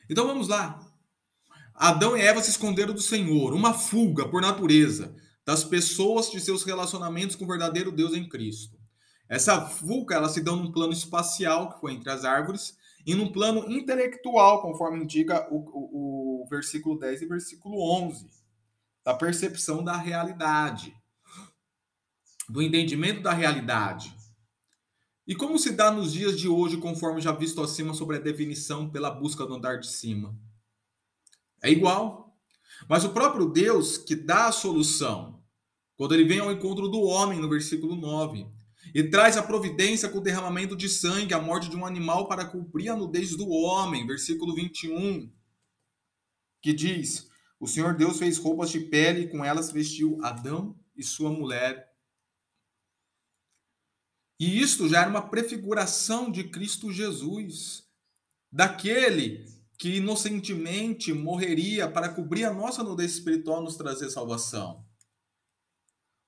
Então 0.10 0.26
vamos 0.26 0.48
lá. 0.48 0.80
Adão 1.74 2.16
e 2.16 2.22
Eva 2.22 2.42
se 2.42 2.50
esconderam 2.50 2.94
do 2.94 3.02
Senhor, 3.02 3.54
uma 3.54 3.74
fuga 3.74 4.28
por 4.28 4.42
natureza 4.42 5.16
das 5.46 5.64
pessoas 5.64 6.30
de 6.30 6.40
seus 6.40 6.64
relacionamentos 6.64 7.36
com 7.36 7.44
o 7.44 7.48
verdadeiro 7.48 7.92
Deus 7.92 8.14
em 8.14 8.28
Cristo. 8.28 8.80
Essa 9.28 9.66
fuga 9.66 10.16
ela 10.16 10.30
se 10.30 10.42
deu 10.42 10.56
num 10.56 10.72
plano 10.72 10.94
espacial, 10.94 11.74
que 11.74 11.80
foi 11.80 11.94
entre 11.94 12.12
as 12.12 12.26
árvores, 12.26 12.78
e 13.06 13.16
num 13.16 13.32
plano 13.32 13.72
intelectual, 13.72 14.62
conforme 14.62 15.04
indica 15.04 15.48
o, 15.52 15.58
o, 15.58 16.44
o 16.44 16.48
versículo 16.50 17.00
10 17.00 17.22
e 17.22 17.26
versículo 17.26 17.82
11, 17.82 18.30
da 19.04 19.14
percepção 19.14 19.84
da 19.84 19.98
realidade, 19.98 20.96
do 22.52 22.62
entendimento 22.62 23.22
da 23.22 23.32
realidade. 23.32 24.14
E 25.26 25.34
como 25.34 25.58
se 25.58 25.72
dá 25.72 25.90
nos 25.90 26.12
dias 26.12 26.38
de 26.38 26.50
hoje, 26.50 26.76
conforme 26.76 27.22
já 27.22 27.32
visto 27.32 27.62
acima 27.62 27.94
sobre 27.94 28.18
a 28.18 28.20
definição 28.20 28.90
pela 28.90 29.10
busca 29.10 29.46
do 29.46 29.54
andar 29.54 29.80
de 29.80 29.88
cima? 29.88 30.38
É 31.64 31.72
igual. 31.72 32.38
Mas 32.90 33.06
o 33.06 33.14
próprio 33.14 33.48
Deus 33.48 33.98
que 33.98 34.16
dá 34.16 34.48
a 34.48 34.52
solução, 34.52 35.42
quando 35.96 36.14
ele 36.14 36.26
vem 36.26 36.40
ao 36.40 36.52
encontro 36.52 36.90
do 36.90 37.02
homem, 37.02 37.40
no 37.40 37.48
versículo 37.48 37.96
9, 37.96 38.46
e 38.94 39.04
traz 39.04 39.38
a 39.38 39.44
providência 39.44 40.10
com 40.10 40.18
o 40.18 40.24
derramamento 40.24 40.76
de 40.76 40.90
sangue, 40.90 41.34
a 41.34 41.40
morte 41.40 41.70
de 41.70 41.78
um 41.78 41.86
animal 41.86 42.28
para 42.28 42.44
cumprir 42.44 42.90
a 42.90 42.98
nudez 42.98 43.38
do 43.38 43.48
homem, 43.48 44.06
versículo 44.06 44.54
21, 44.54 45.32
que 46.62 46.74
diz: 46.74 47.30
O 47.60 47.68
Senhor 47.68 47.96
Deus 47.96 48.18
fez 48.18 48.38
roupas 48.38 48.72
de 48.72 48.82
pele 48.82 49.22
e 49.22 49.30
com 49.30 49.46
elas 49.46 49.72
vestiu 49.72 50.18
Adão 50.22 50.76
e 50.98 51.04
sua 51.04 51.30
mulher. 51.30 51.91
E 54.42 54.60
isto 54.60 54.90
já 54.90 55.02
era 55.02 55.10
uma 55.12 55.30
prefiguração 55.30 56.32
de 56.32 56.44
Cristo 56.46 56.92
Jesus, 56.92 57.88
daquele 58.52 59.46
que 59.78 59.98
inocentemente 59.98 61.14
morreria 61.14 61.88
para 61.88 62.10
cobrir 62.10 62.46
a 62.46 62.54
nossa 62.54 62.84
nudez 62.84 63.12
espiritual 63.14 63.62
e 63.62 63.66
nos 63.66 63.76
trazer 63.76 64.10
salvação. 64.10 64.84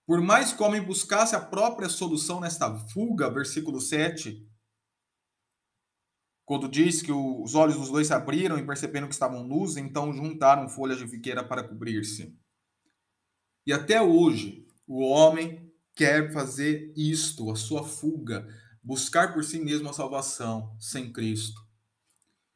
Por 0.06 0.21
mais 0.21 0.54
que 0.54 0.62
o 0.62 0.65
homem 0.67 0.84
buscasse 0.84 1.36
a 1.36 1.41
própria 1.41 1.89
solução 1.89 2.39
nesta 2.39 2.78
fuga, 2.89 3.32
versículo 3.32 3.82
7, 3.82 4.47
quando 6.45 6.69
diz 6.69 7.02
que 7.02 7.12
os 7.12 7.56
olhos 7.56 7.78
dos 7.78 7.89
dois 7.89 8.06
se 8.06 8.13
abriram 8.13 8.60
e 8.60 8.67
perceberam 8.67 9.08
que 9.08 9.15
estavam 9.15 9.43
nus, 9.43 9.76
então 9.76 10.13
juntaram 10.13 10.69
folhas 10.69 10.99
de 10.99 11.08
figueira 11.08 11.43
para 11.43 11.67
cobrir-se. 11.67 12.38
E 13.65 13.73
até 13.73 13.99
hoje, 13.99 14.67
o 14.86 14.99
homem 15.02 15.62
quer 15.95 16.32
fazer 16.32 16.93
isto, 16.95 17.51
a 17.51 17.56
sua 17.56 17.84
fuga, 17.84 18.47
buscar 18.82 19.34
por 19.34 19.43
si 19.43 19.60
mesmo 19.60 19.89
a 19.89 19.93
salvação 19.93 20.75
sem 20.79 21.12
Cristo. 21.12 21.62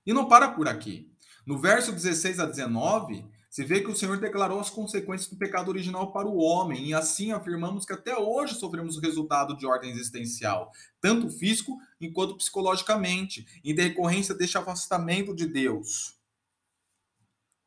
E 0.05 0.13
não 0.13 0.27
para 0.27 0.51
por 0.51 0.67
aqui. 0.67 1.11
No 1.45 1.59
verso 1.59 1.91
16 1.91 2.39
a 2.39 2.45
19, 2.45 3.25
se 3.49 3.63
vê 3.63 3.81
que 3.81 3.89
o 3.89 3.95
Senhor 3.95 4.19
declarou 4.19 4.59
as 4.59 4.69
consequências 4.69 5.29
do 5.29 5.37
pecado 5.37 5.69
original 5.69 6.11
para 6.11 6.27
o 6.27 6.37
homem, 6.37 6.89
e 6.89 6.93
assim 6.93 7.31
afirmamos 7.31 7.85
que 7.85 7.93
até 7.93 8.15
hoje 8.17 8.55
sofremos 8.55 8.97
o 8.97 8.99
resultado 8.99 9.55
de 9.57 9.65
ordem 9.65 9.89
existencial, 9.89 10.71
tanto 11.01 11.29
físico 11.29 11.77
quanto 12.13 12.37
psicologicamente, 12.37 13.47
em 13.63 13.73
decorrência 13.73 14.35
deste 14.35 14.57
afastamento 14.57 15.33
de 15.33 15.47
Deus. 15.47 16.17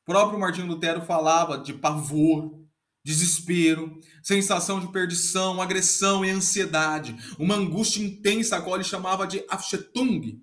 O 0.03 0.13
próprio 0.13 0.39
Martinho 0.39 0.67
Lutero 0.67 1.03
falava 1.03 1.59
de 1.59 1.73
pavor, 1.73 2.59
desespero, 3.03 3.99
sensação 4.23 4.81
de 4.81 4.93
perdição, 4.93 5.61
agressão 5.61 6.25
e 6.25 6.31
ansiedade, 6.31 7.17
uma 7.39 7.55
angústia 7.55 8.03
intensa, 8.03 8.57
a 8.57 8.63
qual 8.63 8.77
ele 8.77 8.85
chamava 8.85 9.27
de 9.27 9.45
Afchetung, 9.49 10.43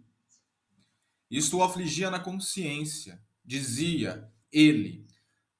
isto 1.30 1.58
o 1.58 1.63
afligia 1.63 2.10
na 2.10 2.20
consciência. 2.20 3.22
Dizia 3.43 4.30
ele: 4.52 5.06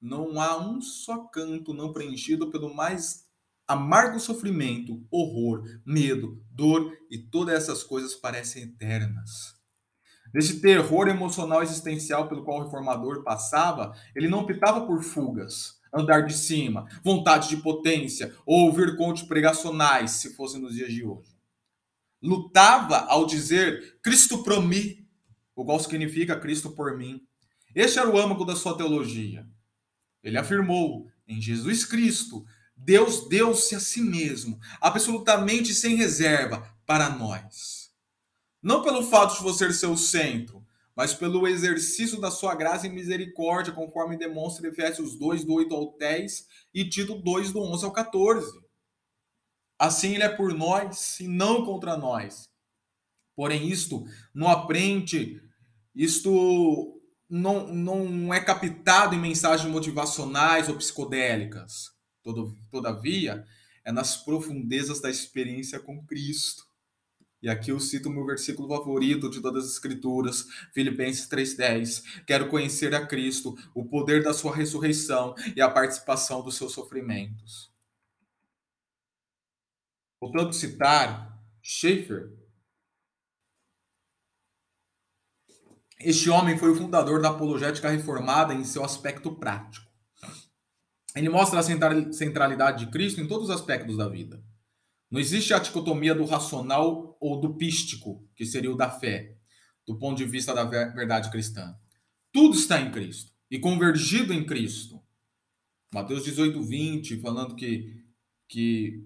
não 0.00 0.40
há 0.40 0.56
um 0.56 0.80
só 0.80 1.24
canto 1.26 1.74
não 1.74 1.92
preenchido 1.92 2.50
pelo 2.50 2.74
mais 2.74 3.26
amargo 3.66 4.18
sofrimento, 4.18 5.06
horror, 5.10 5.62
medo, 5.84 6.42
dor 6.50 6.96
e 7.10 7.18
todas 7.18 7.54
essas 7.54 7.82
coisas 7.82 8.14
parecem 8.14 8.62
eternas. 8.62 9.58
Desse 10.32 10.60
terror 10.60 11.08
emocional 11.08 11.62
existencial 11.62 12.28
pelo 12.28 12.44
qual 12.44 12.60
o 12.60 12.64
reformador 12.64 13.22
passava, 13.22 13.94
ele 14.14 14.28
não 14.28 14.40
optava 14.40 14.86
por 14.86 15.02
fugas, 15.02 15.77
andar 15.92 16.26
de 16.26 16.34
cima, 16.34 16.86
vontade 17.02 17.48
de 17.48 17.56
potência 17.58 18.34
ou 18.44 18.66
ouvir 18.66 18.96
contos 18.96 19.22
pregacionais, 19.22 20.12
se 20.12 20.34
fossem 20.34 20.60
nos 20.60 20.74
dias 20.74 20.92
de 20.92 21.04
hoje. 21.04 21.36
Lutava 22.22 22.98
ao 23.08 23.26
dizer 23.26 23.98
Cristo 24.02 24.42
pro 24.42 24.60
mim, 24.60 25.06
o 25.54 25.64
qual 25.64 25.78
significa 25.78 26.38
Cristo 26.38 26.70
por 26.70 26.96
mim. 26.96 27.20
Este 27.74 27.98
era 27.98 28.08
o 28.08 28.18
âmago 28.18 28.44
da 28.44 28.56
sua 28.56 28.76
teologia. 28.76 29.46
Ele 30.22 30.38
afirmou: 30.38 31.06
em 31.26 31.40
Jesus 31.40 31.84
Cristo, 31.84 32.44
Deus 32.76 33.28
deu-se 33.28 33.74
a 33.74 33.80
si 33.80 34.00
mesmo, 34.00 34.58
absolutamente 34.80 35.74
sem 35.74 35.96
reserva, 35.96 36.74
para 36.86 37.10
nós. 37.10 37.90
Não 38.62 38.82
pelo 38.82 39.02
fato 39.02 39.36
de 39.36 39.42
você 39.42 39.66
ser 39.66 39.74
seu 39.74 39.96
centro, 39.96 40.57
mas 40.98 41.14
pelo 41.14 41.46
exercício 41.46 42.20
da 42.20 42.28
sua 42.28 42.56
graça 42.56 42.88
e 42.88 42.90
misericórdia, 42.90 43.72
conforme 43.72 44.18
demonstra 44.18 44.66
Efésios 44.66 45.16
2, 45.16 45.44
do 45.44 45.54
8 45.54 45.72
ao 45.72 45.96
10 45.96 46.44
e 46.74 46.88
Tito 46.88 47.14
2, 47.14 47.52
do 47.52 47.60
11 47.60 47.84
ao 47.84 47.92
14. 47.92 48.50
Assim 49.78 50.14
ele 50.14 50.24
é 50.24 50.28
por 50.28 50.52
nós 50.52 51.20
e 51.20 51.28
não 51.28 51.64
contra 51.64 51.96
nós. 51.96 52.50
Porém, 53.36 53.68
isto 53.68 54.04
não 54.34 54.48
aprende 54.48 55.40
isto 55.94 57.00
não, 57.30 57.72
não 57.72 58.34
é 58.34 58.40
captado 58.40 59.14
em 59.14 59.20
mensagens 59.20 59.70
motivacionais 59.70 60.68
ou 60.68 60.76
psicodélicas. 60.76 61.92
Todavia, 62.72 63.46
é 63.84 63.92
nas 63.92 64.16
profundezas 64.16 65.00
da 65.00 65.08
experiência 65.08 65.78
com 65.78 66.04
Cristo. 66.04 66.67
E 67.40 67.48
aqui 67.48 67.70
eu 67.70 67.78
cito 67.78 68.08
o 68.08 68.12
meu 68.12 68.26
versículo 68.26 68.68
favorito 68.68 69.30
de 69.30 69.40
todas 69.40 69.64
as 69.64 69.72
escrituras, 69.72 70.44
Filipenses 70.74 71.28
3:10. 71.28 72.02
Quero 72.26 72.48
conhecer 72.48 72.94
a 72.94 73.06
Cristo, 73.06 73.56
o 73.74 73.84
poder 73.84 74.22
da 74.22 74.34
sua 74.34 74.54
ressurreição 74.54 75.34
e 75.54 75.60
a 75.60 75.70
participação 75.70 76.42
dos 76.42 76.56
seus 76.56 76.72
sofrimentos. 76.72 77.72
Voltando 80.20 80.48
a 80.48 80.52
citar 80.52 81.40
Schaeffer, 81.62 82.32
este 86.00 86.28
homem 86.28 86.58
foi 86.58 86.70
o 86.70 86.76
fundador 86.76 87.22
da 87.22 87.30
apologética 87.30 87.88
reformada 87.88 88.52
em 88.52 88.64
seu 88.64 88.84
aspecto 88.84 89.34
prático. 89.36 89.86
Ele 91.14 91.28
mostra 91.28 91.60
a 91.60 92.12
centralidade 92.12 92.84
de 92.84 92.90
Cristo 92.90 93.20
em 93.20 93.28
todos 93.28 93.48
os 93.48 93.54
aspectos 93.54 93.96
da 93.96 94.08
vida. 94.08 94.42
Não 95.10 95.20
existe 95.20 95.54
a 95.54 95.58
dicotomia 95.58 96.14
do 96.14 96.24
racional 96.24 97.16
ou 97.20 97.40
do 97.40 97.54
pístico, 97.54 98.28
que 98.36 98.44
seria 98.44 98.70
o 98.70 98.76
da 98.76 98.90
fé, 98.90 99.36
do 99.86 99.98
ponto 99.98 100.18
de 100.18 100.24
vista 100.24 100.54
da 100.54 100.64
verdade 100.64 101.30
cristã. 101.30 101.74
Tudo 102.30 102.56
está 102.56 102.80
em 102.80 102.90
Cristo 102.90 103.32
e 103.50 103.58
convergido 103.58 104.34
em 104.34 104.44
Cristo. 104.44 105.02
Mateus 105.92 106.24
18, 106.24 106.62
20, 106.62 107.20
falando 107.20 107.54
que, 107.54 108.04
que, 108.46 109.02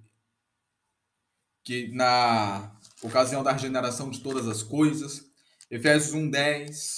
que 1.62 1.88
na 1.88 2.76
ocasião 3.00 3.42
da 3.44 3.52
regeneração 3.52 4.10
de 4.10 4.20
todas 4.20 4.48
as 4.48 4.62
coisas. 4.62 5.30
Efésios 5.70 6.12
1, 6.14 6.30
10, 6.30 6.96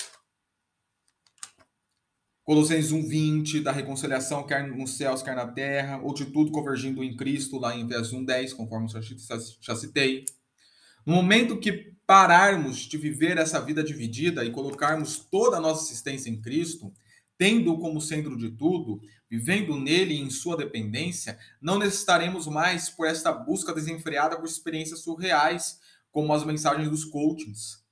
Colossenses 2.44 2.92
1:20 2.92 3.62
da 3.62 3.72
reconciliação 3.72 4.46
quer 4.46 4.68
nos 4.68 4.98
céus, 4.98 5.22
quer 5.22 5.34
na 5.34 5.46
terra, 5.46 5.98
ou 6.02 6.12
de 6.12 6.26
tudo 6.26 6.52
convergindo 6.52 7.02
em 7.02 7.16
Cristo, 7.16 7.58
lá 7.58 7.74
em 7.74 7.86
Efésios 7.86 8.12
1:10, 8.12 8.52
conforme 8.52 8.86
já, 8.86 9.74
citei. 9.74 10.26
No 11.06 11.14
momento 11.14 11.58
que 11.58 11.94
pararmos 12.06 12.80
de 12.80 12.98
viver 12.98 13.38
essa 13.38 13.58
vida 13.62 13.82
dividida 13.82 14.44
e 14.44 14.50
colocarmos 14.50 15.16
toda 15.16 15.56
a 15.56 15.60
nossa 15.60 15.90
existência 15.90 16.28
em 16.28 16.38
Cristo, 16.38 16.92
tendo 17.38 17.78
como 17.78 17.98
centro 17.98 18.36
de 18.36 18.50
tudo, 18.50 19.00
vivendo 19.30 19.80
nele 19.80 20.12
e 20.12 20.20
em 20.20 20.28
sua 20.28 20.54
dependência, 20.54 21.38
não 21.62 21.78
necessitaremos 21.78 22.46
mais 22.46 22.90
por 22.90 23.06
esta 23.06 23.32
busca 23.32 23.72
desenfreada 23.72 24.36
por 24.36 24.44
experiências 24.44 25.00
surreais, 25.00 25.80
como 26.10 26.32
as 26.34 26.44
mensagens 26.44 26.90
dos 26.90 27.06
coachings. 27.06 27.82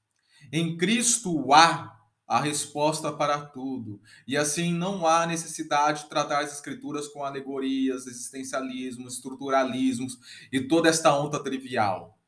Em 0.53 0.77
Cristo 0.77 1.55
há 1.55 2.02
a 2.27 2.41
resposta 2.41 3.13
para 3.13 3.39
tudo. 3.47 4.01
E 4.27 4.37
assim 4.37 4.73
não 4.73 5.07
há 5.07 5.27
necessidade 5.27 6.03
de 6.03 6.09
tratar 6.09 6.41
as 6.41 6.53
escrituras 6.53 7.09
com 7.09 7.25
alegorias, 7.25 8.07
existencialismos, 8.07 9.15
estruturalismos 9.15 10.19
e 10.51 10.61
toda 10.61 10.89
esta 10.89 11.15
onda 11.17 11.43
trivial. 11.43 12.19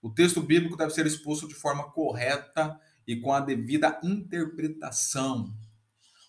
O 0.00 0.10
texto 0.10 0.40
bíblico 0.40 0.76
deve 0.76 0.92
ser 0.92 1.06
exposto 1.06 1.46
de 1.46 1.54
forma 1.54 1.90
correta 1.90 2.78
e 3.06 3.16
com 3.20 3.32
a 3.32 3.40
devida 3.40 4.00
interpretação. 4.02 5.52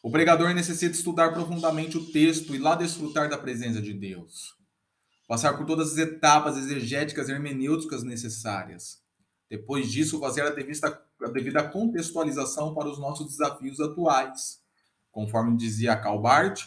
O 0.01 0.11
pregador 0.11 0.53
necessita 0.53 0.95
estudar 0.95 1.31
profundamente 1.31 1.97
o 1.97 2.11
texto 2.11 2.53
e 2.53 2.57
lá 2.57 2.75
desfrutar 2.75 3.29
da 3.29 3.37
presença 3.37 3.81
de 3.81 3.93
Deus. 3.93 4.53
Passar 5.27 5.57
por 5.57 5.65
todas 5.65 5.93
as 5.93 5.97
etapas 5.97 6.57
exegéticas 6.57 7.29
e 7.29 7.31
hermenêuticas 7.31 8.03
necessárias. 8.03 9.01
Depois 9.49 9.89
disso, 9.89 10.19
fazer 10.19 10.41
a 10.41 10.49
devida 10.49 10.91
a 11.25 11.31
devida 11.31 11.67
contextualização 11.67 12.73
para 12.73 12.89
os 12.89 12.99
nossos 12.99 13.27
desafios 13.27 13.79
atuais. 13.79 14.61
Conforme 15.11 15.55
dizia 15.55 15.95
Calbart, 15.95 16.65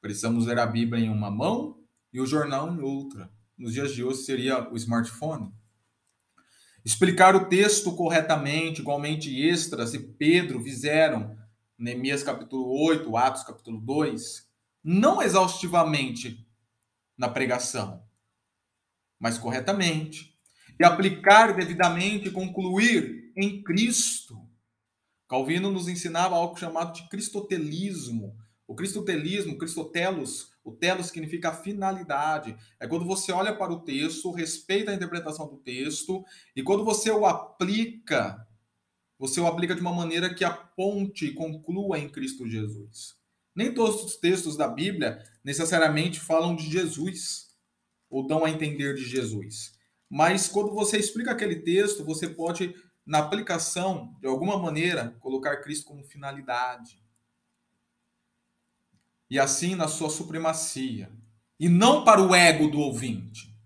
precisamos 0.00 0.46
ler 0.46 0.58
a 0.58 0.66
Bíblia 0.66 1.04
em 1.04 1.10
uma 1.10 1.30
mão 1.30 1.78
e 2.12 2.20
o 2.20 2.26
jornal 2.26 2.72
em 2.72 2.80
outra. 2.80 3.30
Nos 3.56 3.72
dias 3.72 3.92
de 3.94 4.04
hoje 4.04 4.20
seria 4.20 4.70
o 4.70 4.76
smartphone. 4.76 5.52
Explicar 6.84 7.34
o 7.34 7.48
texto 7.48 7.94
corretamente, 7.94 8.80
igualmente 8.80 9.30
extras 9.42 9.94
e 9.94 9.98
Pedro 9.98 10.62
fizeram, 10.62 11.36
Neemias 11.76 12.22
capítulo 12.22 12.68
8, 12.84 13.16
Atos 13.16 13.42
capítulo 13.42 13.80
2, 13.80 14.48
não 14.82 15.20
exaustivamente 15.20 16.46
na 17.16 17.28
pregação, 17.28 18.02
mas 19.18 19.38
corretamente. 19.38 20.36
E 20.80 20.84
aplicar 20.84 21.54
devidamente 21.54 22.28
e 22.28 22.30
concluir 22.30 23.27
em 23.38 23.62
Cristo. 23.62 24.36
Calvino 25.28 25.70
nos 25.70 25.86
ensinava 25.86 26.34
algo 26.34 26.58
chamado 26.58 26.92
de 26.92 27.08
cristotelismo. 27.08 28.36
O 28.66 28.74
cristotelismo, 28.74 29.56
cristotelos, 29.56 30.50
o 30.64 30.72
telos 30.72 31.06
significa 31.06 31.54
finalidade. 31.54 32.56
É 32.80 32.86
quando 32.86 33.04
você 33.04 33.30
olha 33.30 33.54
para 33.54 33.72
o 33.72 33.80
texto, 33.80 34.32
respeita 34.32 34.90
a 34.90 34.94
interpretação 34.94 35.48
do 35.48 35.56
texto, 35.56 36.24
e 36.54 36.62
quando 36.62 36.84
você 36.84 37.10
o 37.10 37.24
aplica, 37.24 38.44
você 39.18 39.40
o 39.40 39.46
aplica 39.46 39.74
de 39.74 39.80
uma 39.80 39.92
maneira 39.92 40.34
que 40.34 40.44
aponte 40.44 41.26
e 41.26 41.34
conclua 41.34 41.98
em 41.98 42.08
Cristo 42.08 42.48
Jesus. 42.48 43.16
Nem 43.54 43.72
todos 43.72 44.04
os 44.04 44.16
textos 44.16 44.56
da 44.56 44.66
Bíblia 44.66 45.22
necessariamente 45.44 46.18
falam 46.18 46.56
de 46.56 46.68
Jesus 46.68 47.48
ou 48.10 48.26
dão 48.26 48.44
a 48.44 48.50
entender 48.50 48.94
de 48.94 49.04
Jesus. 49.04 49.78
Mas 50.10 50.48
quando 50.48 50.72
você 50.72 50.98
explica 50.98 51.32
aquele 51.32 51.56
texto, 51.56 52.04
você 52.04 52.28
pode 52.28 52.74
na 53.08 53.20
aplicação, 53.20 54.14
de 54.20 54.26
alguma 54.26 54.58
maneira, 54.58 55.16
colocar 55.18 55.62
Cristo 55.62 55.86
como 55.86 56.04
finalidade. 56.04 57.02
E 59.30 59.38
assim 59.38 59.74
na 59.74 59.88
sua 59.88 60.10
supremacia. 60.10 61.10
E 61.58 61.70
não 61.70 62.04
para 62.04 62.20
o 62.20 62.34
ego 62.34 62.68
do 62.68 62.78
ouvinte. 62.78 63.56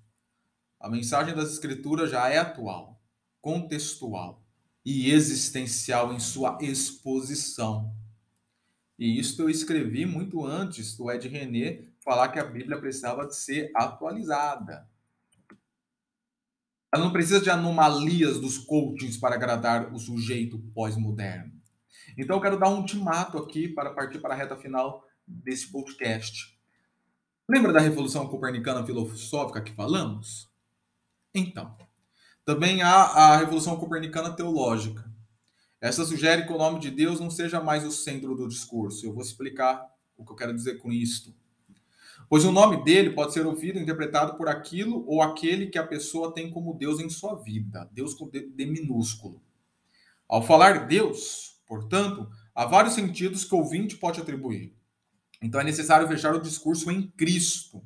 A 0.79 0.89
mensagem 0.89 1.35
das 1.35 1.51
Escrituras 1.51 2.09
já 2.09 2.29
é 2.29 2.39
atual, 2.39 3.03
contextual 3.41 4.41
e 4.85 5.11
existencial 5.11 6.13
em 6.13 6.21
sua 6.21 6.57
exposição. 6.61 7.93
E 8.97 9.19
isso 9.19 9.43
eu 9.43 9.51
escrevi 9.51 10.07
muito 10.07 10.47
antes 10.47 10.97
do 10.97 11.11
Ed 11.11 11.27
René 11.27 11.83
falar 11.99 12.29
que 12.29 12.39
a 12.39 12.45
Bíblia 12.45 12.79
precisava 12.79 13.27
de 13.27 13.35
ser 13.35 13.73
atualizada. 13.75 14.89
Ela 16.93 17.05
não 17.05 17.13
precisa 17.13 17.41
de 17.41 17.49
anomalias 17.49 18.39
dos 18.39 18.59
coachings 18.59 19.17
para 19.17 19.35
agradar 19.35 19.95
o 19.95 19.99
sujeito 19.99 20.59
pós-moderno. 20.75 21.51
Então, 22.19 22.37
eu 22.37 22.43
quero 22.43 22.59
dar 22.59 22.69
um 22.69 22.81
ultimato 22.81 23.39
aqui 23.39 23.67
para 23.67 23.95
partir 23.95 24.19
para 24.19 24.35
a 24.35 24.37
reta 24.37 24.57
final 24.59 25.03
desse 25.27 25.73
podcast. 25.73 26.55
Lembra 27.49 27.73
da 27.73 27.81
Revolução 27.81 28.27
Copernicana 28.29 28.85
Filosófica 28.85 29.63
que 29.63 29.73
falamos? 29.73 30.51
Então, 31.35 31.75
também 32.45 32.83
há 32.83 32.95
a 32.95 33.37
Revolução 33.39 33.77
Copernicana 33.77 34.31
Teológica. 34.37 35.11
Essa 35.81 36.05
sugere 36.05 36.47
que 36.47 36.53
o 36.53 36.59
nome 36.59 36.79
de 36.79 36.91
Deus 36.91 37.19
não 37.19 37.31
seja 37.31 37.59
mais 37.59 37.87
o 37.87 37.91
centro 37.91 38.35
do 38.35 38.47
discurso. 38.47 39.07
Eu 39.07 39.15
vou 39.15 39.23
explicar 39.23 39.83
o 40.15 40.27
que 40.27 40.33
eu 40.33 40.37
quero 40.37 40.55
dizer 40.55 40.77
com 40.77 40.93
isto 40.93 41.35
pois 42.33 42.47
o 42.47 42.51
nome 42.51 42.83
dele 42.83 43.11
pode 43.11 43.35
ser 43.35 43.45
ouvido 43.45 43.79
e 43.79 43.83
interpretado 43.83 44.39
por 44.39 44.49
aquilo 44.49 45.05
ou 45.07 45.21
aquele 45.21 45.67
que 45.67 45.77
a 45.77 45.87
pessoa 45.87 46.33
tem 46.33 46.51
como 46.51 46.73
Deus 46.73 46.99
em 46.99 47.11
sua 47.11 47.35
vida, 47.35 47.87
Deus 47.93 48.15
com 48.15 48.27
D, 48.27 48.65
minúsculo. 48.65 49.43
Ao 50.27 50.43
falar 50.43 50.87
Deus, 50.87 51.61
portanto, 51.67 52.27
há 52.55 52.65
vários 52.65 52.95
sentidos 52.95 53.45
que 53.45 53.55
o 53.55 53.59
ouvinte 53.59 53.99
pode 53.99 54.19
atribuir. 54.19 54.75
Então 55.43 55.61
é 55.61 55.65
necessário 55.65 56.09
fechar 56.09 56.35
o 56.35 56.41
discurso 56.41 56.91
em 56.91 57.07
Cristo. 57.11 57.85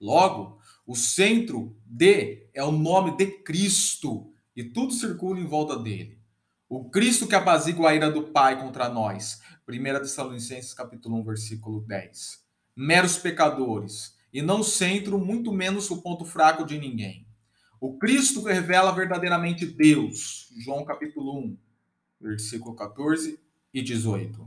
Logo, 0.00 0.58
o 0.84 0.96
centro 0.96 1.78
de 1.86 2.48
é 2.52 2.64
o 2.64 2.72
nome 2.72 3.16
de 3.16 3.26
Cristo 3.44 4.32
e 4.56 4.64
tudo 4.64 4.92
circula 4.94 5.38
em 5.38 5.46
volta 5.46 5.78
dele. 5.78 6.18
O 6.68 6.90
Cristo 6.90 7.28
que 7.28 7.36
apazigua 7.36 7.90
a 7.90 7.94
ira 7.94 8.10
do 8.10 8.32
Pai 8.32 8.60
contra 8.60 8.88
nós. 8.88 9.40
1 9.68 10.00
Tessalonicenses 10.00 10.74
capítulo 10.74 11.20
1, 11.20 11.22
versículo 11.22 11.80
10 11.82 12.45
meros 12.76 13.16
pecadores, 13.16 14.14
e 14.32 14.42
não 14.42 14.62
centro, 14.62 15.18
muito 15.18 15.50
menos 15.50 15.90
o 15.90 16.02
ponto 16.02 16.24
fraco 16.24 16.66
de 16.66 16.78
ninguém. 16.78 17.26
O 17.80 17.96
Cristo 17.98 18.42
revela 18.42 18.92
verdadeiramente 18.92 19.64
Deus, 19.64 20.52
João 20.58 20.84
capítulo 20.84 21.38
1, 21.38 21.58
versículo 22.20 22.74
14 22.74 23.40
e 23.72 23.82
18. 23.82 24.46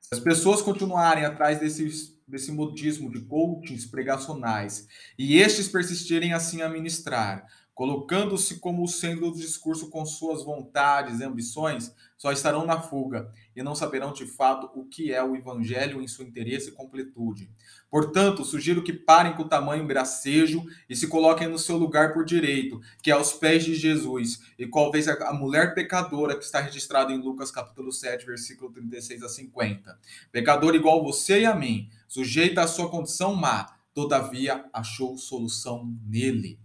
Se 0.00 0.14
as 0.14 0.20
pessoas 0.20 0.62
continuarem 0.62 1.24
atrás 1.24 1.58
desse, 1.58 2.14
desse 2.28 2.52
modismo 2.52 3.10
de 3.10 3.20
coachings 3.22 3.86
pregacionais 3.86 4.86
e 5.18 5.38
estes 5.38 5.68
persistirem 5.68 6.32
assim 6.32 6.62
a 6.62 6.68
ministrar, 6.68 7.46
colocando-se 7.76 8.58
como 8.58 8.82
o 8.82 8.88
centro 8.88 9.30
do 9.30 9.36
discurso 9.36 9.90
com 9.90 10.06
suas 10.06 10.42
vontades 10.42 11.20
e 11.20 11.24
ambições, 11.24 11.94
só 12.16 12.32
estarão 12.32 12.64
na 12.64 12.80
fuga 12.80 13.30
e 13.54 13.62
não 13.62 13.74
saberão 13.74 14.14
de 14.14 14.24
fato 14.24 14.70
o 14.74 14.86
que 14.86 15.12
é 15.12 15.22
o 15.22 15.36
evangelho 15.36 16.00
em 16.00 16.08
seu 16.08 16.26
interesse 16.26 16.70
e 16.70 16.72
completude. 16.72 17.50
Portanto, 17.90 18.46
sugiro 18.46 18.82
que 18.82 18.94
parem 18.94 19.34
com 19.34 19.42
o 19.42 19.48
tamanho 19.48 19.86
gracejo 19.86 20.64
e 20.88 20.96
se 20.96 21.06
coloquem 21.06 21.48
no 21.48 21.58
seu 21.58 21.76
lugar 21.76 22.14
por 22.14 22.24
direito, 22.24 22.80
que 23.02 23.10
é 23.10 23.14
aos 23.14 23.34
pés 23.34 23.62
de 23.62 23.74
Jesus, 23.74 24.40
e 24.58 24.66
qual 24.66 24.90
vez 24.90 25.06
a 25.06 25.34
mulher 25.34 25.74
pecadora 25.74 26.34
que 26.34 26.44
está 26.44 26.60
registrada 26.60 27.12
em 27.12 27.20
Lucas 27.20 27.50
capítulo 27.50 27.92
7, 27.92 28.24
versículo 28.24 28.72
36 28.72 29.22
a 29.22 29.28
50. 29.28 29.98
Pecador 30.32 30.74
igual 30.74 31.04
você 31.04 31.40
e 31.40 31.44
a 31.44 31.54
mim, 31.54 31.90
sujeita 32.08 32.62
à 32.62 32.66
sua 32.66 32.88
condição 32.88 33.34
má, 33.34 33.76
todavia 33.92 34.64
achou 34.72 35.18
solução 35.18 35.94
nele. 36.06 36.58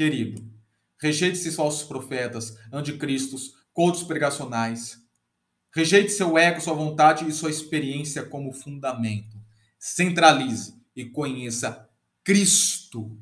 Querido, 0.00 0.42
Rejeite 0.98 1.36
esses 1.36 1.54
falsos 1.54 1.86
profetas, 1.86 2.56
anticristos, 2.72 3.56
cultos 3.70 4.02
pregacionais. 4.02 4.96
Rejeite 5.74 6.10
seu 6.10 6.38
ego, 6.38 6.58
sua 6.58 6.72
vontade 6.72 7.28
e 7.28 7.32
sua 7.32 7.50
experiência 7.50 8.22
como 8.22 8.50
fundamento. 8.50 9.36
Centralize 9.78 10.72
e 10.96 11.04
conheça 11.04 11.86
Cristo 12.24 13.20